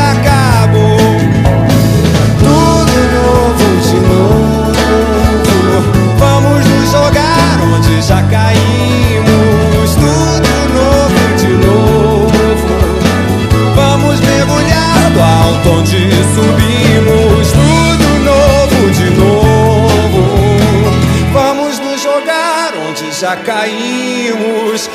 [8.07, 9.95] já caímos.
[9.97, 12.31] Tudo novo de novo.
[13.75, 17.53] Vamos mergulhar do alto onde subimos.
[17.53, 20.23] Tudo novo de novo.
[21.33, 24.89] Vamos nos jogar onde já caímos.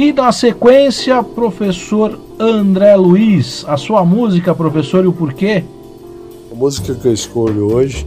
[0.00, 5.62] E na sequência, professor André Luiz, a sua música, professor, e o porquê?
[6.50, 8.06] A música que eu escolho hoje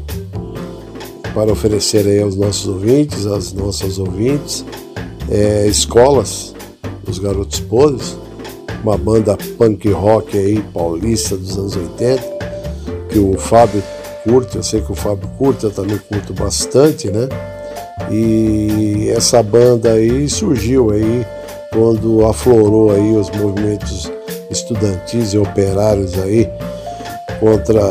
[1.35, 4.65] para oferecer aí aos nossos ouvintes, às nossas ouvintes,
[5.29, 6.55] é Escolas
[7.03, 8.17] dos Garotos Podres,
[8.83, 12.23] uma banda punk rock aí paulista dos anos 80,
[13.11, 13.83] que o Fábio
[14.23, 17.29] curte, eu sei que o Fábio curte, eu também curto bastante, né?
[18.09, 21.23] E essa banda aí surgiu aí
[21.73, 24.09] quando aflorou aí os movimentos
[24.49, 26.47] estudantis e operários aí
[27.39, 27.81] contra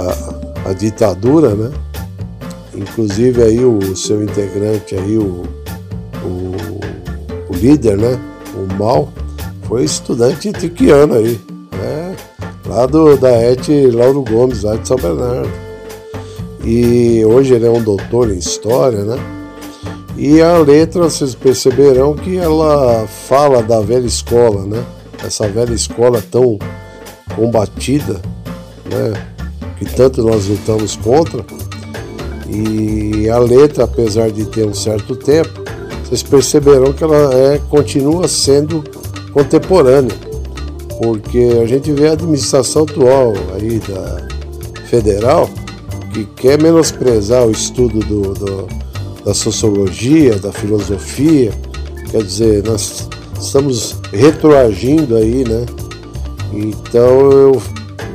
[0.65, 1.71] a ditadura, né?
[2.75, 5.43] Inclusive aí o seu integrante aí, o,
[6.25, 8.19] o, o líder, né?
[8.55, 9.13] O Mal,
[9.65, 11.39] foi estudante tiquiano aí,
[11.73, 12.17] né?
[12.67, 15.51] Lá do, da ET Lauro Gomes, lá de São Bernardo.
[16.65, 19.42] E hoje ele é um doutor em história, né?
[20.17, 24.85] E a letra, vocês perceberão que ela fala da velha escola, né?
[25.25, 26.59] Essa velha escola tão
[27.35, 28.21] combatida,
[28.85, 29.27] né?
[29.79, 31.45] Que tanto nós lutamos contra.
[32.49, 35.63] E a letra, apesar de ter um certo tempo,
[36.05, 38.85] vocês perceberão que ela é, continua sendo
[39.33, 40.15] contemporânea.
[41.03, 44.29] Porque a gente vê a administração atual aí da
[44.87, 45.49] federal
[46.13, 48.69] que quer menosprezar o estudo do, do,
[49.25, 51.53] da sociologia, da filosofia,
[52.11, 53.09] quer dizer, nós
[53.41, 55.67] estamos retroagindo aí, né?
[56.53, 57.63] Então eu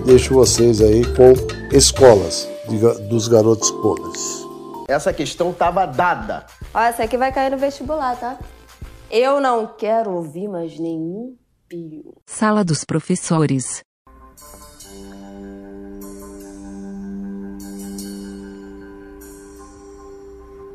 [0.06, 1.34] deixo vocês aí com
[1.76, 4.46] escolas de, dos garotos podres.
[4.88, 6.46] Essa questão estava dada.
[6.74, 8.38] Ó, essa aqui vai cair no vestibular, tá?
[9.10, 11.36] Eu não quero ouvir mais nenhum
[11.68, 12.14] pio.
[12.26, 13.87] Sala dos professores.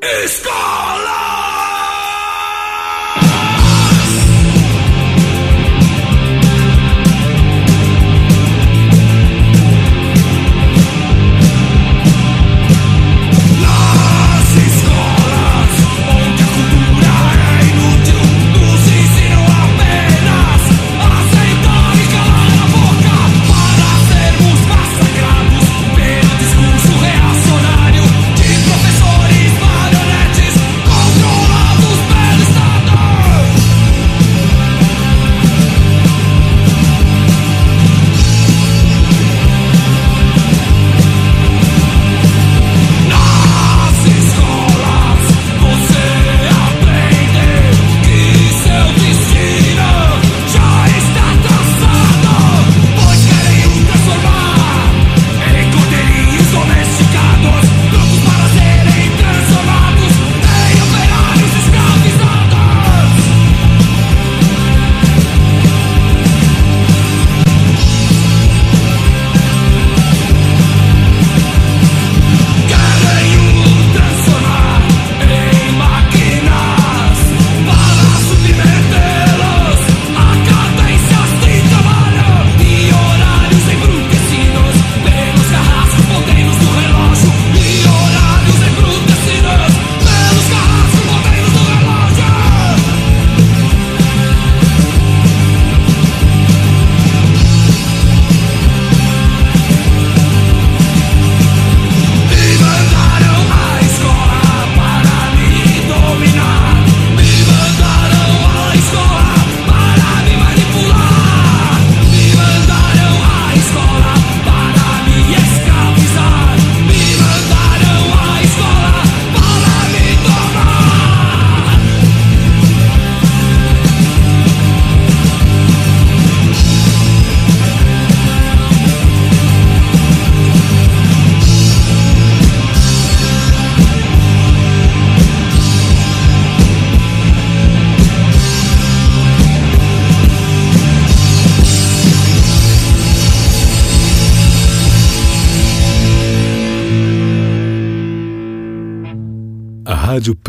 [0.03, 1.42] Discurso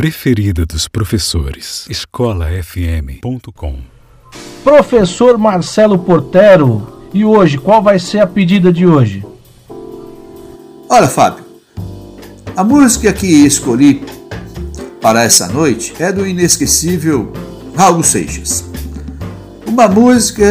[0.05, 1.87] preferida dos professores.
[1.89, 3.79] escolafm.com.
[4.63, 9.25] Professor Marcelo Portero, e hoje qual vai ser a pedida de hoje?
[10.91, 11.43] Olha, Fábio,
[12.55, 14.05] a música que escolhi
[15.01, 17.33] para essa noite é do inesquecível
[17.75, 18.63] Raul Seixas.
[19.67, 20.45] Uma música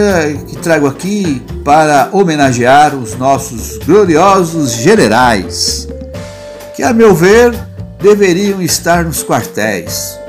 [0.49, 5.87] que trago aqui para homenagear os nossos gloriosos generais,
[6.75, 7.53] que, a meu ver,
[8.03, 10.19] deveriam estar nos quartéis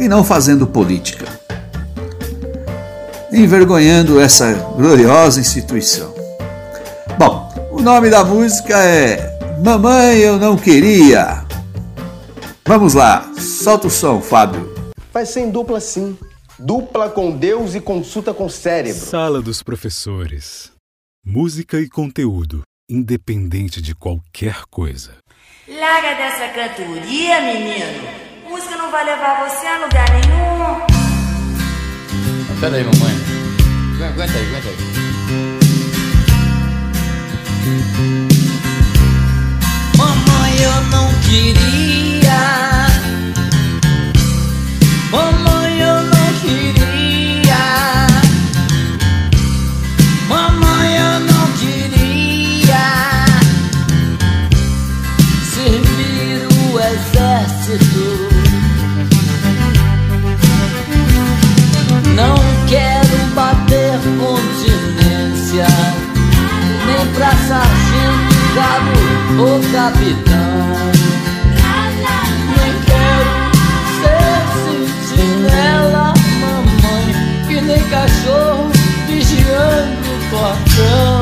[0.00, 1.26] e não fazendo política,
[3.30, 6.14] envergonhando essa gloriosa instituição.
[7.18, 11.44] Bom, o nome da música é Mamãe Eu Não Queria.
[12.64, 14.72] Vamos lá, solta o som, Fábio.
[15.12, 16.16] Vai ser em dupla sim.
[16.58, 19.04] Dupla com Deus e consulta com o cérebro.
[19.04, 20.72] Sala dos professores.
[21.22, 25.21] Música e conteúdo, independente de qualquer coisa.
[25.68, 28.08] Larga dessa cantoria, menino.
[28.48, 30.80] Música não vai levar você a lugar nenhum.
[32.60, 33.14] Pera aí, mamãe.
[34.08, 34.76] Aguenta aí, aguenta aí.
[39.96, 42.40] Mamãe, eu não queria.
[45.12, 46.91] Mamãe, eu não queria.
[69.42, 70.92] Ou capitão.
[72.56, 73.32] Nem quero
[73.98, 74.42] ser
[75.06, 77.06] sentinela, mamãe,
[77.48, 78.70] que nem cachorro
[79.08, 81.21] vigiando o portão.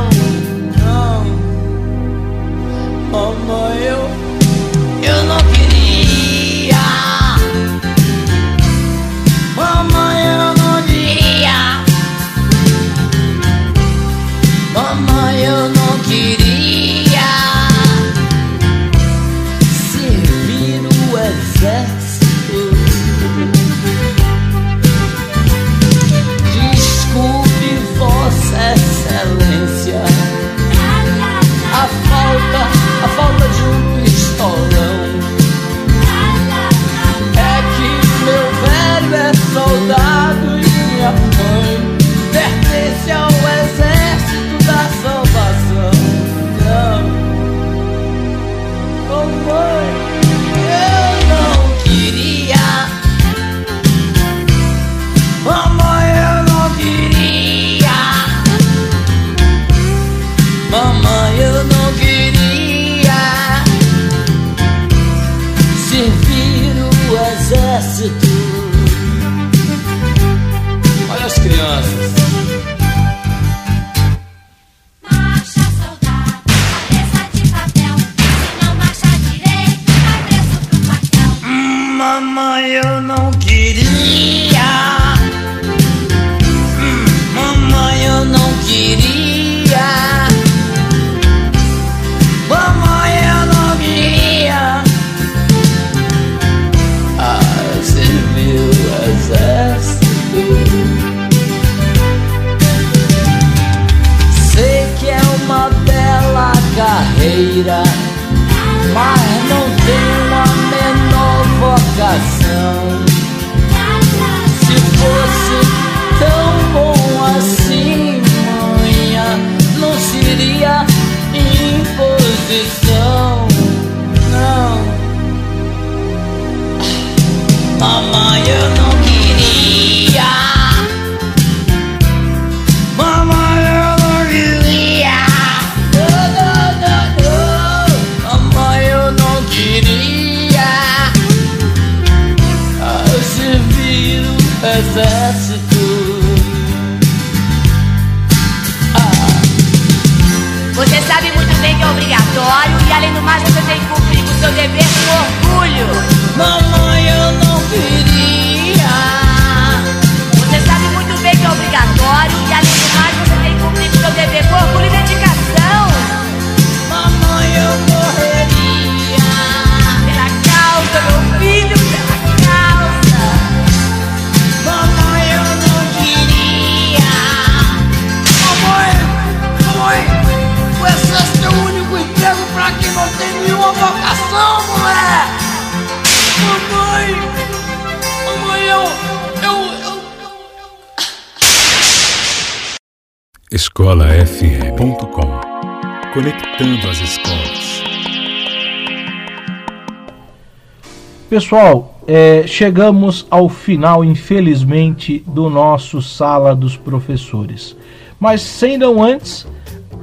[201.31, 207.77] Pessoal, é, chegamos ao final, infelizmente, do nosso Sala dos Professores.
[208.19, 209.47] Mas sem não antes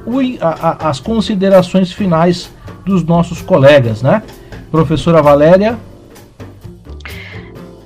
[0.06, 2.50] o, a, a, as considerações finais
[2.86, 4.22] dos nossos colegas, né?
[4.70, 5.78] Professora Valéria.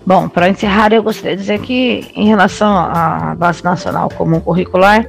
[0.07, 5.05] Bom, para encerrar, eu gostaria de dizer que, em relação à base nacional comum curricular,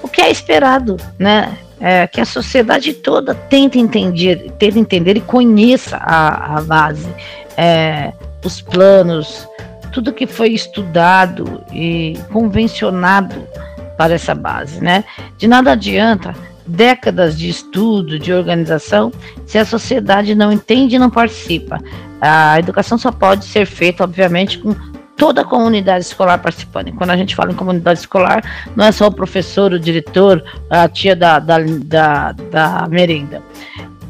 [0.00, 1.58] o que é esperado, né?
[1.80, 7.08] É que a sociedade toda tente entender, tente entender e conheça a, a base,
[7.56, 8.12] é,
[8.44, 9.48] os planos,
[9.92, 13.46] tudo que foi estudado e convencionado
[13.96, 15.04] para essa base, né?
[15.38, 16.34] De nada adianta
[16.66, 19.12] décadas de estudo, de organização,
[19.46, 21.78] se a sociedade não entende e não participa.
[22.20, 24.74] A educação só pode ser feita, obviamente, com
[25.16, 26.88] toda a comunidade escolar participando.
[26.88, 28.42] E quando a gente fala em comunidade escolar,
[28.74, 33.42] não é só o professor, o diretor, a tia da, da, da, da merenda.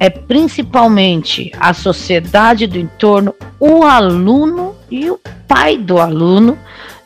[0.04, 6.58] É principalmente a sociedade do entorno, o aluno e o pai do aluno,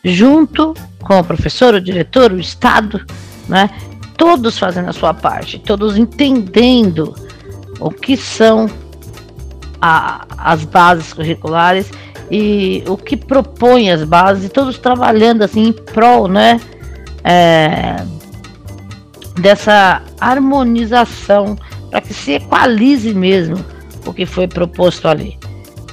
[0.05, 0.75] junto
[1.05, 3.07] com o professor, o diretor, o Estado,
[3.49, 3.71] né?
[4.17, 7.15] todos fazendo a sua parte, todos entendendo
[7.79, 8.69] o que são
[9.81, 11.93] a, as bases curriculares
[12.29, 16.61] e o que propõe as bases, todos trabalhando assim em prol, né,
[17.23, 18.05] é,
[19.41, 21.57] dessa harmonização
[21.91, 23.65] para que se equalize mesmo
[24.07, 25.39] o que foi proposto ali,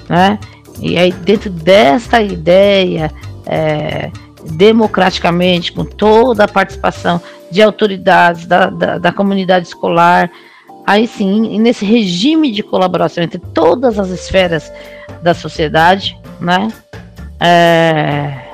[0.10, 0.39] né?
[0.80, 3.12] E aí dentro desta ideia
[3.46, 4.12] é,
[4.52, 10.30] democraticamente, com toda a participação de autoridades, da, da, da comunidade escolar,
[10.86, 14.72] aí sim, nesse regime de colaboração entre todas as esferas
[15.22, 16.68] da sociedade, né?
[17.39, 18.46] É,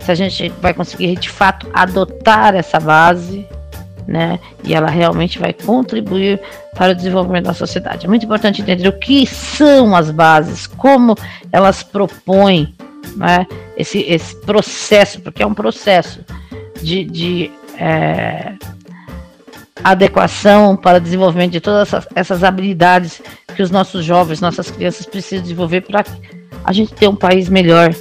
[0.00, 3.46] se a gente vai conseguir de fato adotar essa base,
[4.06, 4.38] né?
[4.62, 6.40] E ela realmente vai contribuir
[6.74, 8.06] para o desenvolvimento da sociedade.
[8.06, 11.14] É muito importante entender o que são as bases, como
[11.50, 12.74] elas propõem,
[13.16, 13.46] né?
[13.76, 16.24] Esse, esse processo, porque é um processo
[16.82, 18.54] de, de é,
[19.82, 23.22] adequação para o desenvolvimento de todas essas, essas, habilidades
[23.54, 26.04] que os nossos jovens, nossas crianças precisam desenvolver para
[26.64, 27.94] a gente ter um país melhor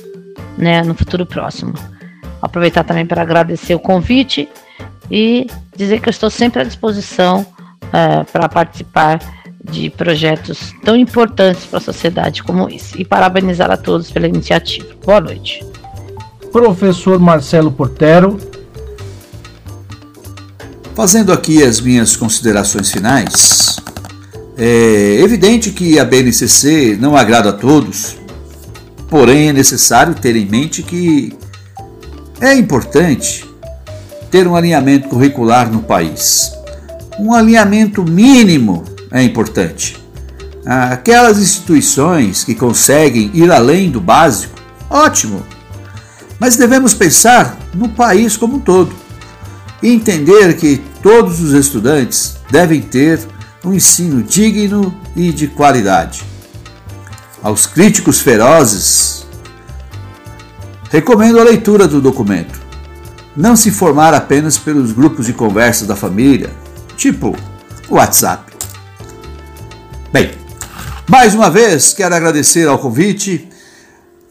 [0.58, 1.74] né, no futuro próximo.
[2.41, 4.49] Aproveitar também para agradecer o convite
[5.10, 7.45] e dizer que eu estou sempre à disposição
[7.93, 9.20] é, para participar
[9.64, 13.01] de projetos tão importantes para a sociedade como esse.
[13.01, 14.88] E parabenizar a todos pela iniciativa.
[15.03, 15.66] Boa noite.
[16.51, 18.38] Professor Marcelo Portero,
[20.95, 23.76] Fazendo aqui as minhas considerações finais,
[24.58, 28.16] é evidente que a BNCC não agrada a todos,
[29.10, 31.34] porém é necessário ter em mente que
[32.39, 33.43] é importante
[34.36, 36.52] ter um alinhamento curricular no país.
[37.18, 39.98] Um alinhamento mínimo é importante.
[40.66, 44.60] Aquelas instituições que conseguem ir além do básico,
[44.90, 45.42] ótimo.
[46.38, 48.94] Mas devemos pensar no país como um todo
[49.82, 53.22] e entender que todos os estudantes devem ter
[53.64, 56.26] um ensino digno e de qualidade.
[57.42, 59.26] Aos críticos ferozes,
[60.92, 62.64] recomendo a leitura do documento.
[63.36, 66.50] Não se informar apenas pelos grupos de conversa da família,
[66.96, 67.36] tipo
[67.90, 68.54] WhatsApp.
[70.12, 70.32] Bem,
[71.08, 73.50] mais uma vez quero agradecer ao convite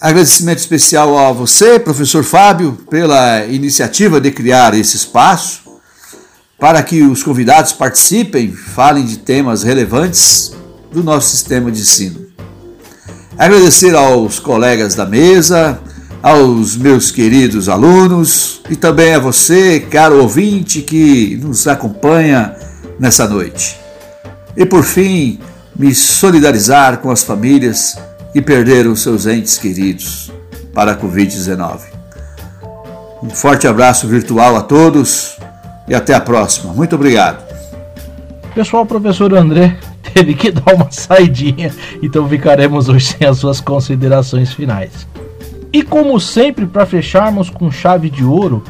[0.05, 5.63] Agradecimento especial a você, professor Fábio, pela iniciativa de criar esse espaço
[6.59, 10.53] para que os convidados participem, falem de temas relevantes
[10.93, 12.27] do nosso sistema de ensino.
[13.39, 15.81] Agradecer aos colegas da mesa,
[16.25, 22.57] aos meus queridos alunos e também a você, caro ouvinte, que nos acompanha
[22.99, 23.79] nessa noite.
[24.57, 25.39] E por fim,
[25.77, 27.99] me solidarizar com as famílias
[28.35, 30.33] e perderam seus entes queridos
[30.73, 31.81] para a Covid-19.
[33.23, 35.37] Um forte abraço virtual a todos
[35.87, 36.73] e até a próxima.
[36.73, 37.45] Muito obrigado.
[38.55, 39.77] Pessoal, professor André
[40.15, 41.71] teve que dar uma saidinha,
[42.03, 45.07] então ficaremos hoje sem as suas considerações finais.
[45.75, 48.63] E como sempre, para fecharmos com chave de ouro,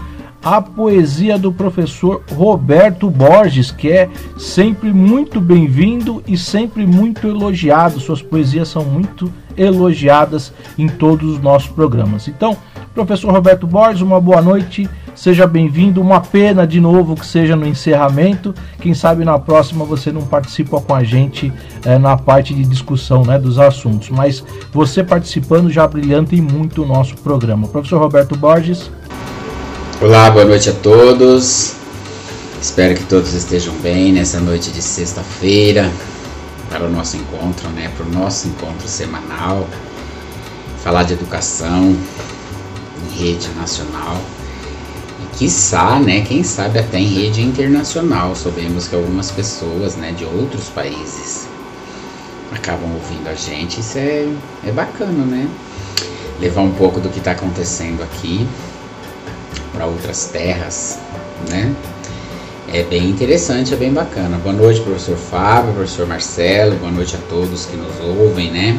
[0.42, 8.00] a poesia do professor Roberto Borges, que é sempre muito bem-vindo e sempre muito elogiado.
[8.00, 12.26] Suas poesias são muito elogiadas em todos os nossos programas.
[12.26, 12.56] Então,
[12.94, 16.00] professor Roberto Borges, uma boa noite, seja bem-vindo.
[16.00, 18.54] Uma pena de novo que seja no encerramento.
[18.80, 21.52] Quem sabe na próxima você não participa com a gente
[21.84, 26.82] é, na parte de discussão né, dos assuntos, mas você participando já brilhanta em muito
[26.82, 27.68] o nosso programa.
[27.68, 28.90] Professor Roberto Borges.
[30.00, 31.74] Olá, boa noite a todos.
[32.60, 35.90] Espero que todos estejam bem nessa noite de sexta-feira
[36.70, 37.90] para o nosso encontro, né?
[37.96, 39.66] Para o nosso encontro semanal,
[40.82, 41.94] falar de educação
[43.04, 44.18] em rede nacional
[45.38, 46.22] quiçá, né?
[46.22, 48.34] Quem sabe até em rede internacional.
[48.34, 51.46] Sabemos que algumas pessoas, né, de outros países
[52.52, 53.80] acabam ouvindo a gente.
[53.80, 54.28] Isso é,
[54.66, 55.48] é bacana, né?
[56.40, 58.46] Levar um pouco do que está acontecendo aqui
[59.72, 60.98] para outras terras,
[61.48, 61.74] né?
[62.72, 64.38] É bem interessante, é bem bacana.
[64.38, 68.78] Boa noite, professor Fábio, professor Marcelo, boa noite a todos que nos ouvem, né?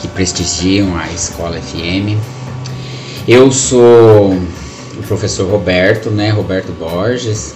[0.00, 2.18] Que prestigiam a Escola FM.
[3.28, 4.36] Eu sou
[5.00, 6.30] o professor Roberto, né?
[6.30, 7.54] Roberto Borges.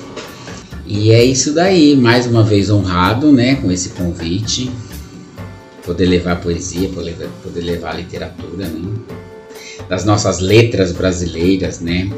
[0.87, 4.71] E é isso daí, mais uma vez honrado, né, com esse convite.
[5.85, 8.95] Poder levar poesia, poder, poder levar literatura, né?
[9.89, 12.11] Das nossas letras brasileiras, né?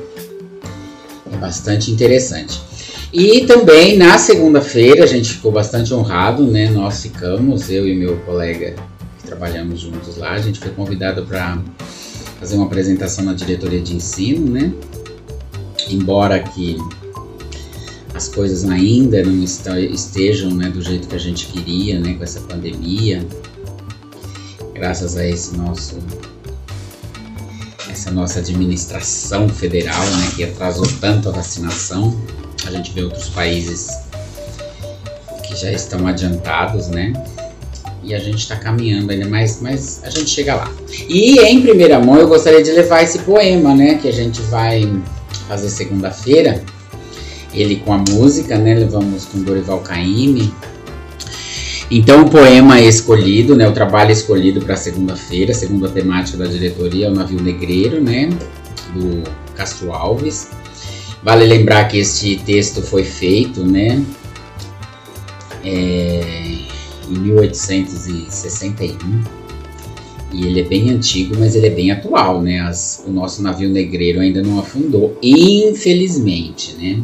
[1.33, 2.61] É bastante interessante.
[3.13, 6.71] E também na segunda-feira a gente ficou bastante honrado, né?
[6.71, 8.75] Nós ficamos, eu e meu colega
[9.19, 11.59] que trabalhamos juntos lá, a gente foi convidado para
[12.39, 14.73] fazer uma apresentação na diretoria de ensino, né?
[15.89, 16.77] Embora que
[18.15, 22.41] as coisas ainda não estejam né, do jeito que a gente queria, né, com essa
[22.41, 23.27] pandemia,
[24.75, 25.99] graças a esse nosso
[27.91, 32.19] essa nossa administração federal, né, que atrasou tanto a vacinação,
[32.67, 33.89] a gente vê outros países
[35.47, 37.13] que já estão adiantados, né?
[38.03, 40.71] E a gente está caminhando ainda mais, mas a gente chega lá.
[41.09, 43.97] E em primeira mão eu gostaria de levar esse poema, né?
[43.97, 44.89] Que a gente vai
[45.49, 46.63] fazer segunda-feira.
[47.53, 48.75] Ele com a música, né?
[48.75, 50.53] Levamos com Dorival Caymmi.
[51.91, 53.69] Então o poema escolhido, né?
[53.69, 58.29] O trabalho escolhido para segunda-feira, segundo a temática da diretoria, é o Navio Negreiro, né?
[58.93, 59.23] Do
[59.55, 60.49] Castro Alves.
[61.23, 64.03] Vale lembrar que este texto foi feito, né?
[65.65, 66.59] É,
[67.09, 69.36] em 1861
[70.33, 72.61] e ele é bem antigo, mas ele é bem atual, né?
[72.61, 77.03] As, o nosso navio negreiro ainda não afundou, infelizmente, né?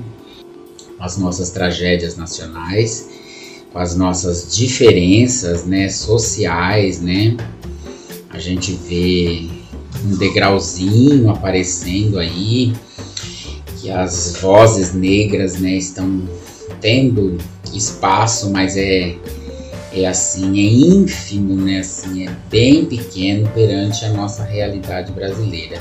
[0.98, 3.08] As nossas tragédias nacionais,
[3.72, 7.36] com as nossas diferenças, né, sociais, né?
[8.30, 9.48] A gente vê
[10.04, 12.72] um degrauzinho aparecendo aí,
[13.80, 16.22] que as vozes negras, né, estão
[16.80, 17.38] tendo
[17.72, 19.16] espaço, mas é
[19.94, 25.78] é assim, é ínfimo, né, assim, é bem pequeno perante a nossa realidade brasileira.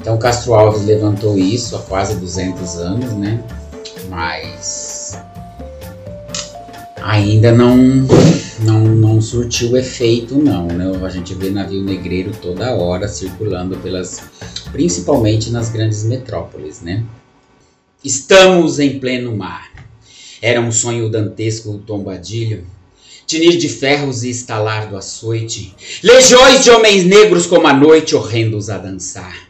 [0.00, 3.42] Então Castro Alves levantou isso há quase 200 anos, né?
[4.08, 5.18] Mas
[7.02, 7.76] ainda não
[8.60, 10.84] não, não surtiu efeito não, né?
[11.04, 14.22] A gente vê navio negreiro toda hora circulando pelas
[14.72, 17.04] principalmente nas grandes metrópoles, né?
[18.04, 19.70] Estamos em pleno mar.
[20.40, 22.64] Era um sonho dantesco o tombadilho,
[23.26, 28.70] tinir de ferros e estalar do açoite, legiões de homens negros como a noite horrendos
[28.70, 29.46] a dançar.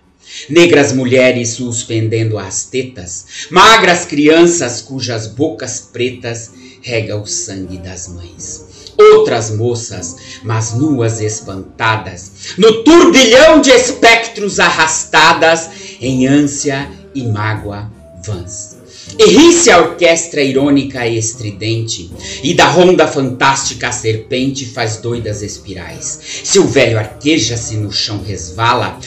[0.48, 6.50] Negras mulheres suspendendo as tetas, magras crianças cujas bocas pretas
[6.82, 8.92] rega o sangue das mães.
[8.98, 15.68] Outras moças, mas nuas espantadas, no turbilhão de espectros arrastadas,
[16.00, 17.90] em ânsia e mágoa
[18.24, 18.75] vãs.
[19.18, 22.10] E ri-se a orquestra irônica e estridente,
[22.42, 26.20] e da ronda fantástica a serpente faz doidas espirais.
[26.44, 28.98] Se o velho arqueja-se no chão resvala,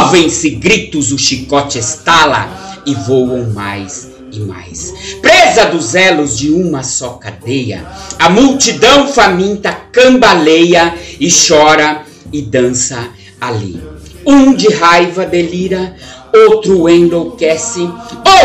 [0.00, 4.92] ouvem-se gritos, o chicote estala, e voam mais e mais.
[5.22, 7.86] Presa dos elos de uma só cadeia,
[8.18, 12.02] a multidão faminta cambaleia e chora
[12.32, 13.08] e dança
[13.40, 13.80] ali.
[14.26, 15.94] Um de raiva delira,
[16.34, 17.88] outro enlouquece,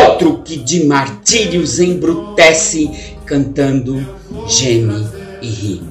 [0.00, 2.90] outro que de martírios embrutece,
[3.26, 4.06] cantando,
[4.46, 5.06] geme
[5.42, 5.82] e ri.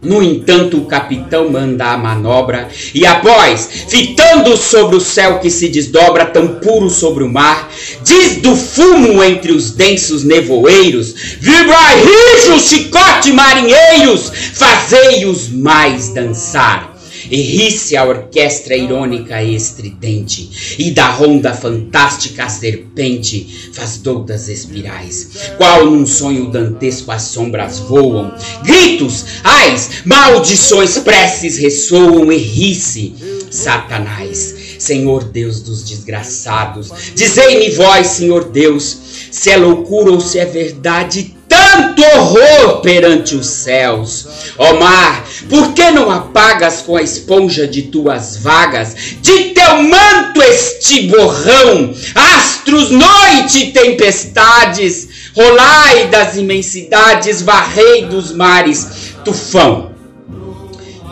[0.00, 5.68] No entanto, o capitão manda a manobra e após, fitando sobre o céu que se
[5.68, 7.70] desdobra tão puro sobre o mar,
[8.04, 16.93] diz do fumo entre os densos nevoeiros: Vibrai rijo, chicote marinheiros, fazei-os mais dançar
[17.30, 24.48] e ri-se a orquestra irônica e estridente, e da ronda fantástica a serpente faz doudas
[24.48, 33.14] espirais, qual num sonho dantesco as sombras voam, gritos, ais, maldições, preces ressoam e ri-se,
[33.50, 38.96] Satanás, Senhor Deus dos desgraçados, dizei-me vós, Senhor Deus,
[39.30, 41.33] se é loucura ou se é verdade,
[41.74, 44.26] tanto horror perante os céus.
[44.56, 50.40] Ó mar, por que não apagas com a esponja de tuas vagas, de teu manto
[50.42, 59.92] este borrão, astros, noite e tempestades, rolai das imensidades, varrei dos mares, tufão.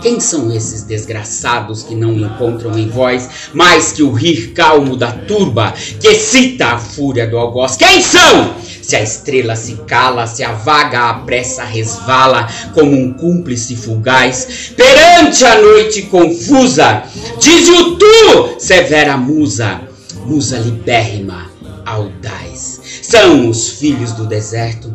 [0.00, 5.12] Quem são esses desgraçados que não encontram em voz mais que o rir calmo da
[5.12, 7.76] turba que excita a fúria do algoz?
[7.76, 8.52] Quem são?
[8.82, 14.72] Se a estrela se cala, se a vaga à pressa resvala como um cúmplice fugaz,
[14.76, 17.04] perante a noite confusa,
[17.40, 19.80] diz-o tu, severa musa,
[20.26, 21.50] musa libérrima,
[21.86, 22.80] audaz.
[23.02, 24.92] São os filhos do deserto,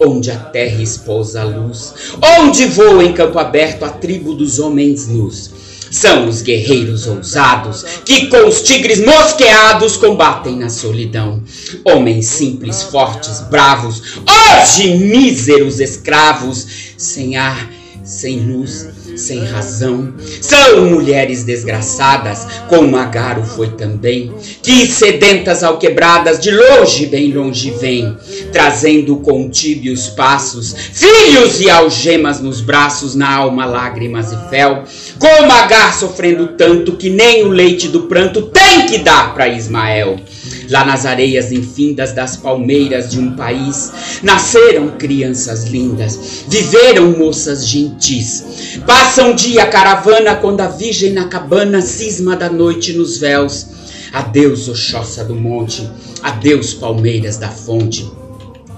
[0.00, 1.94] onde a terra expousa a luz,
[2.40, 5.67] onde voa em campo aberto a tribo dos homens nus.
[5.90, 11.42] São os guerreiros ousados que com os tigres mosqueados combatem na solidão.
[11.84, 16.66] Homens simples, fortes, bravos, hoje míseros escravos,
[16.96, 17.70] sem ar,
[18.04, 18.88] sem luz,
[19.18, 20.12] sem razão.
[20.40, 28.16] São mulheres desgraçadas, como Magaro foi também, que sedentas alquebradas de longe, bem longe vêm,
[28.52, 34.84] trazendo com tíbios passos, filhos e algemas nos braços, na alma lágrimas e fel.
[35.18, 40.20] Com Agar sofrendo tanto que nem o leite do pranto tem que dar para Ismael.
[40.68, 43.90] Lá nas areias infindas das palmeiras de um país,
[44.22, 48.78] nasceram crianças lindas, viveram moças gentis.
[48.86, 53.66] Passa um dia a caravana quando a virgem na cabana cisma da noite nos véus.
[54.12, 55.88] Adeus, Oxóssia do monte,
[56.22, 58.10] adeus, palmeiras da fonte.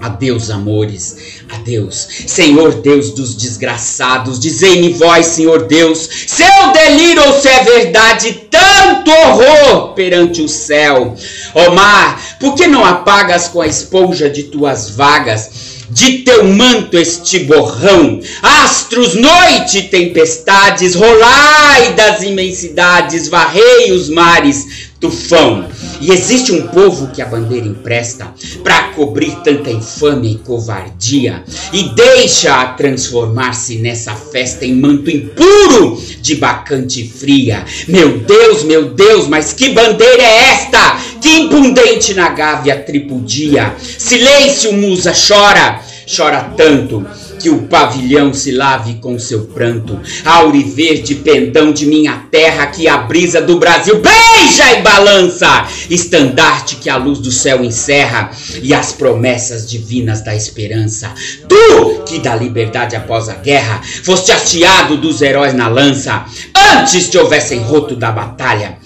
[0.01, 7.39] Adeus, amores, adeus, Senhor Deus dos desgraçados, dizei-me vós, Senhor Deus, se eu deliro ou
[7.39, 11.15] se é verdade tanto horror perante o céu.
[11.55, 15.71] Ó mar, por que não apagas com a esponja de tuas vagas?
[15.89, 25.67] De teu manto este borrão, astros, noite tempestades, rolai das imensidades, varrei os mares, tufão.
[25.99, 28.33] E existe um povo que a bandeira empresta
[28.63, 31.43] para cobrir tanta infâmia e covardia
[31.73, 37.65] e deixa-a transformar-se nessa festa em manto impuro de bacante fria.
[37.87, 40.97] Meu Deus, meu Deus, mas que bandeira é esta?
[41.19, 43.75] Que impundente na gávea tripudia.
[43.79, 45.81] Silêncio, musa, chora,
[46.15, 47.05] chora tanto
[47.41, 49.99] que o pavilhão se lave com seu pranto.
[50.23, 55.67] Auriverde pendão de minha terra que a brisa do Brasil beija e balança.
[55.89, 58.31] Estandarte que a luz do céu encerra
[58.61, 61.13] e as promessas divinas da esperança.
[61.49, 66.25] Tu que da liberdade após a guerra foste hasteado dos heróis na lança.
[66.73, 68.77] Antes te houvessem roto da batalha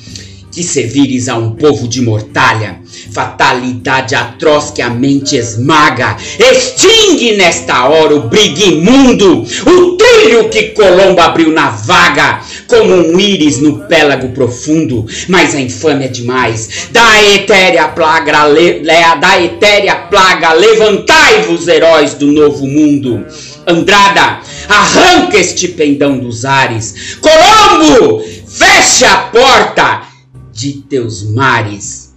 [0.56, 2.80] que servires a um povo de mortalha,
[3.12, 10.70] fatalidade atroz que a mente esmaga, extingue nesta hora o brigue imundo, o trilho que
[10.70, 16.88] Colombo abriu na vaga, como um íris no pélago profundo, mas a infâmia é demais,
[16.92, 18.80] da etérea plaga, le,
[19.20, 23.26] da etérea plaga, levantai-vos, heróis do novo mundo.
[23.68, 24.40] Andrada,
[24.70, 27.18] arranca este pendão dos ares.
[27.20, 30.05] Colombo, fecha a porta
[30.56, 32.16] de teus mares.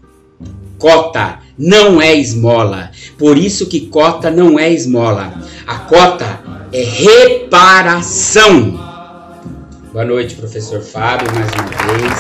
[0.79, 5.35] Cota não é esmola, por isso que cota não é esmola.
[5.67, 6.41] A cota
[6.73, 8.79] é reparação.
[9.93, 12.13] Boa noite, professor Fábio, mais uma vez.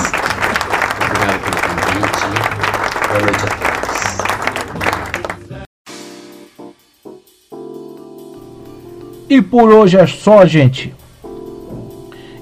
[1.06, 2.26] Obrigado pelo convite.
[3.06, 3.68] Boa noite a todos.
[9.30, 10.92] E por hoje é só, gente.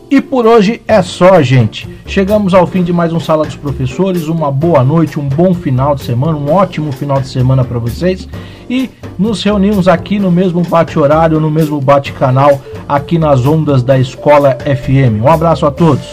[0.09, 1.89] E por hoje é só, gente.
[2.07, 4.29] Chegamos ao fim de mais um Sala dos Professores.
[4.29, 8.29] Uma boa noite, um bom final de semana, um ótimo final de semana para vocês.
[8.71, 8.89] E
[9.19, 15.23] nos reunimos aqui no mesmo bate-horário, no mesmo bate-canal, aqui nas ondas da Escola FM.
[15.23, 16.07] Um abraço a todos.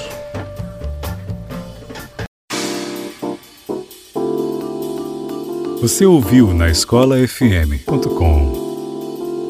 [5.82, 8.64] Você ouviu na escolafm.com.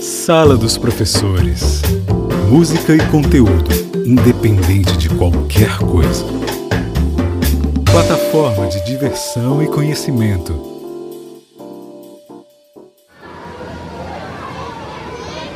[0.02, 2.03] Sala dos Professores.
[2.54, 3.72] Música e conteúdo,
[4.06, 6.24] independente de qualquer coisa.
[7.84, 10.54] Plataforma de diversão e conhecimento.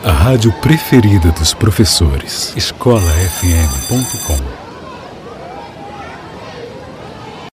[0.04, 2.52] A rádio preferida dos professores.
[2.58, 4.57] escolafm.com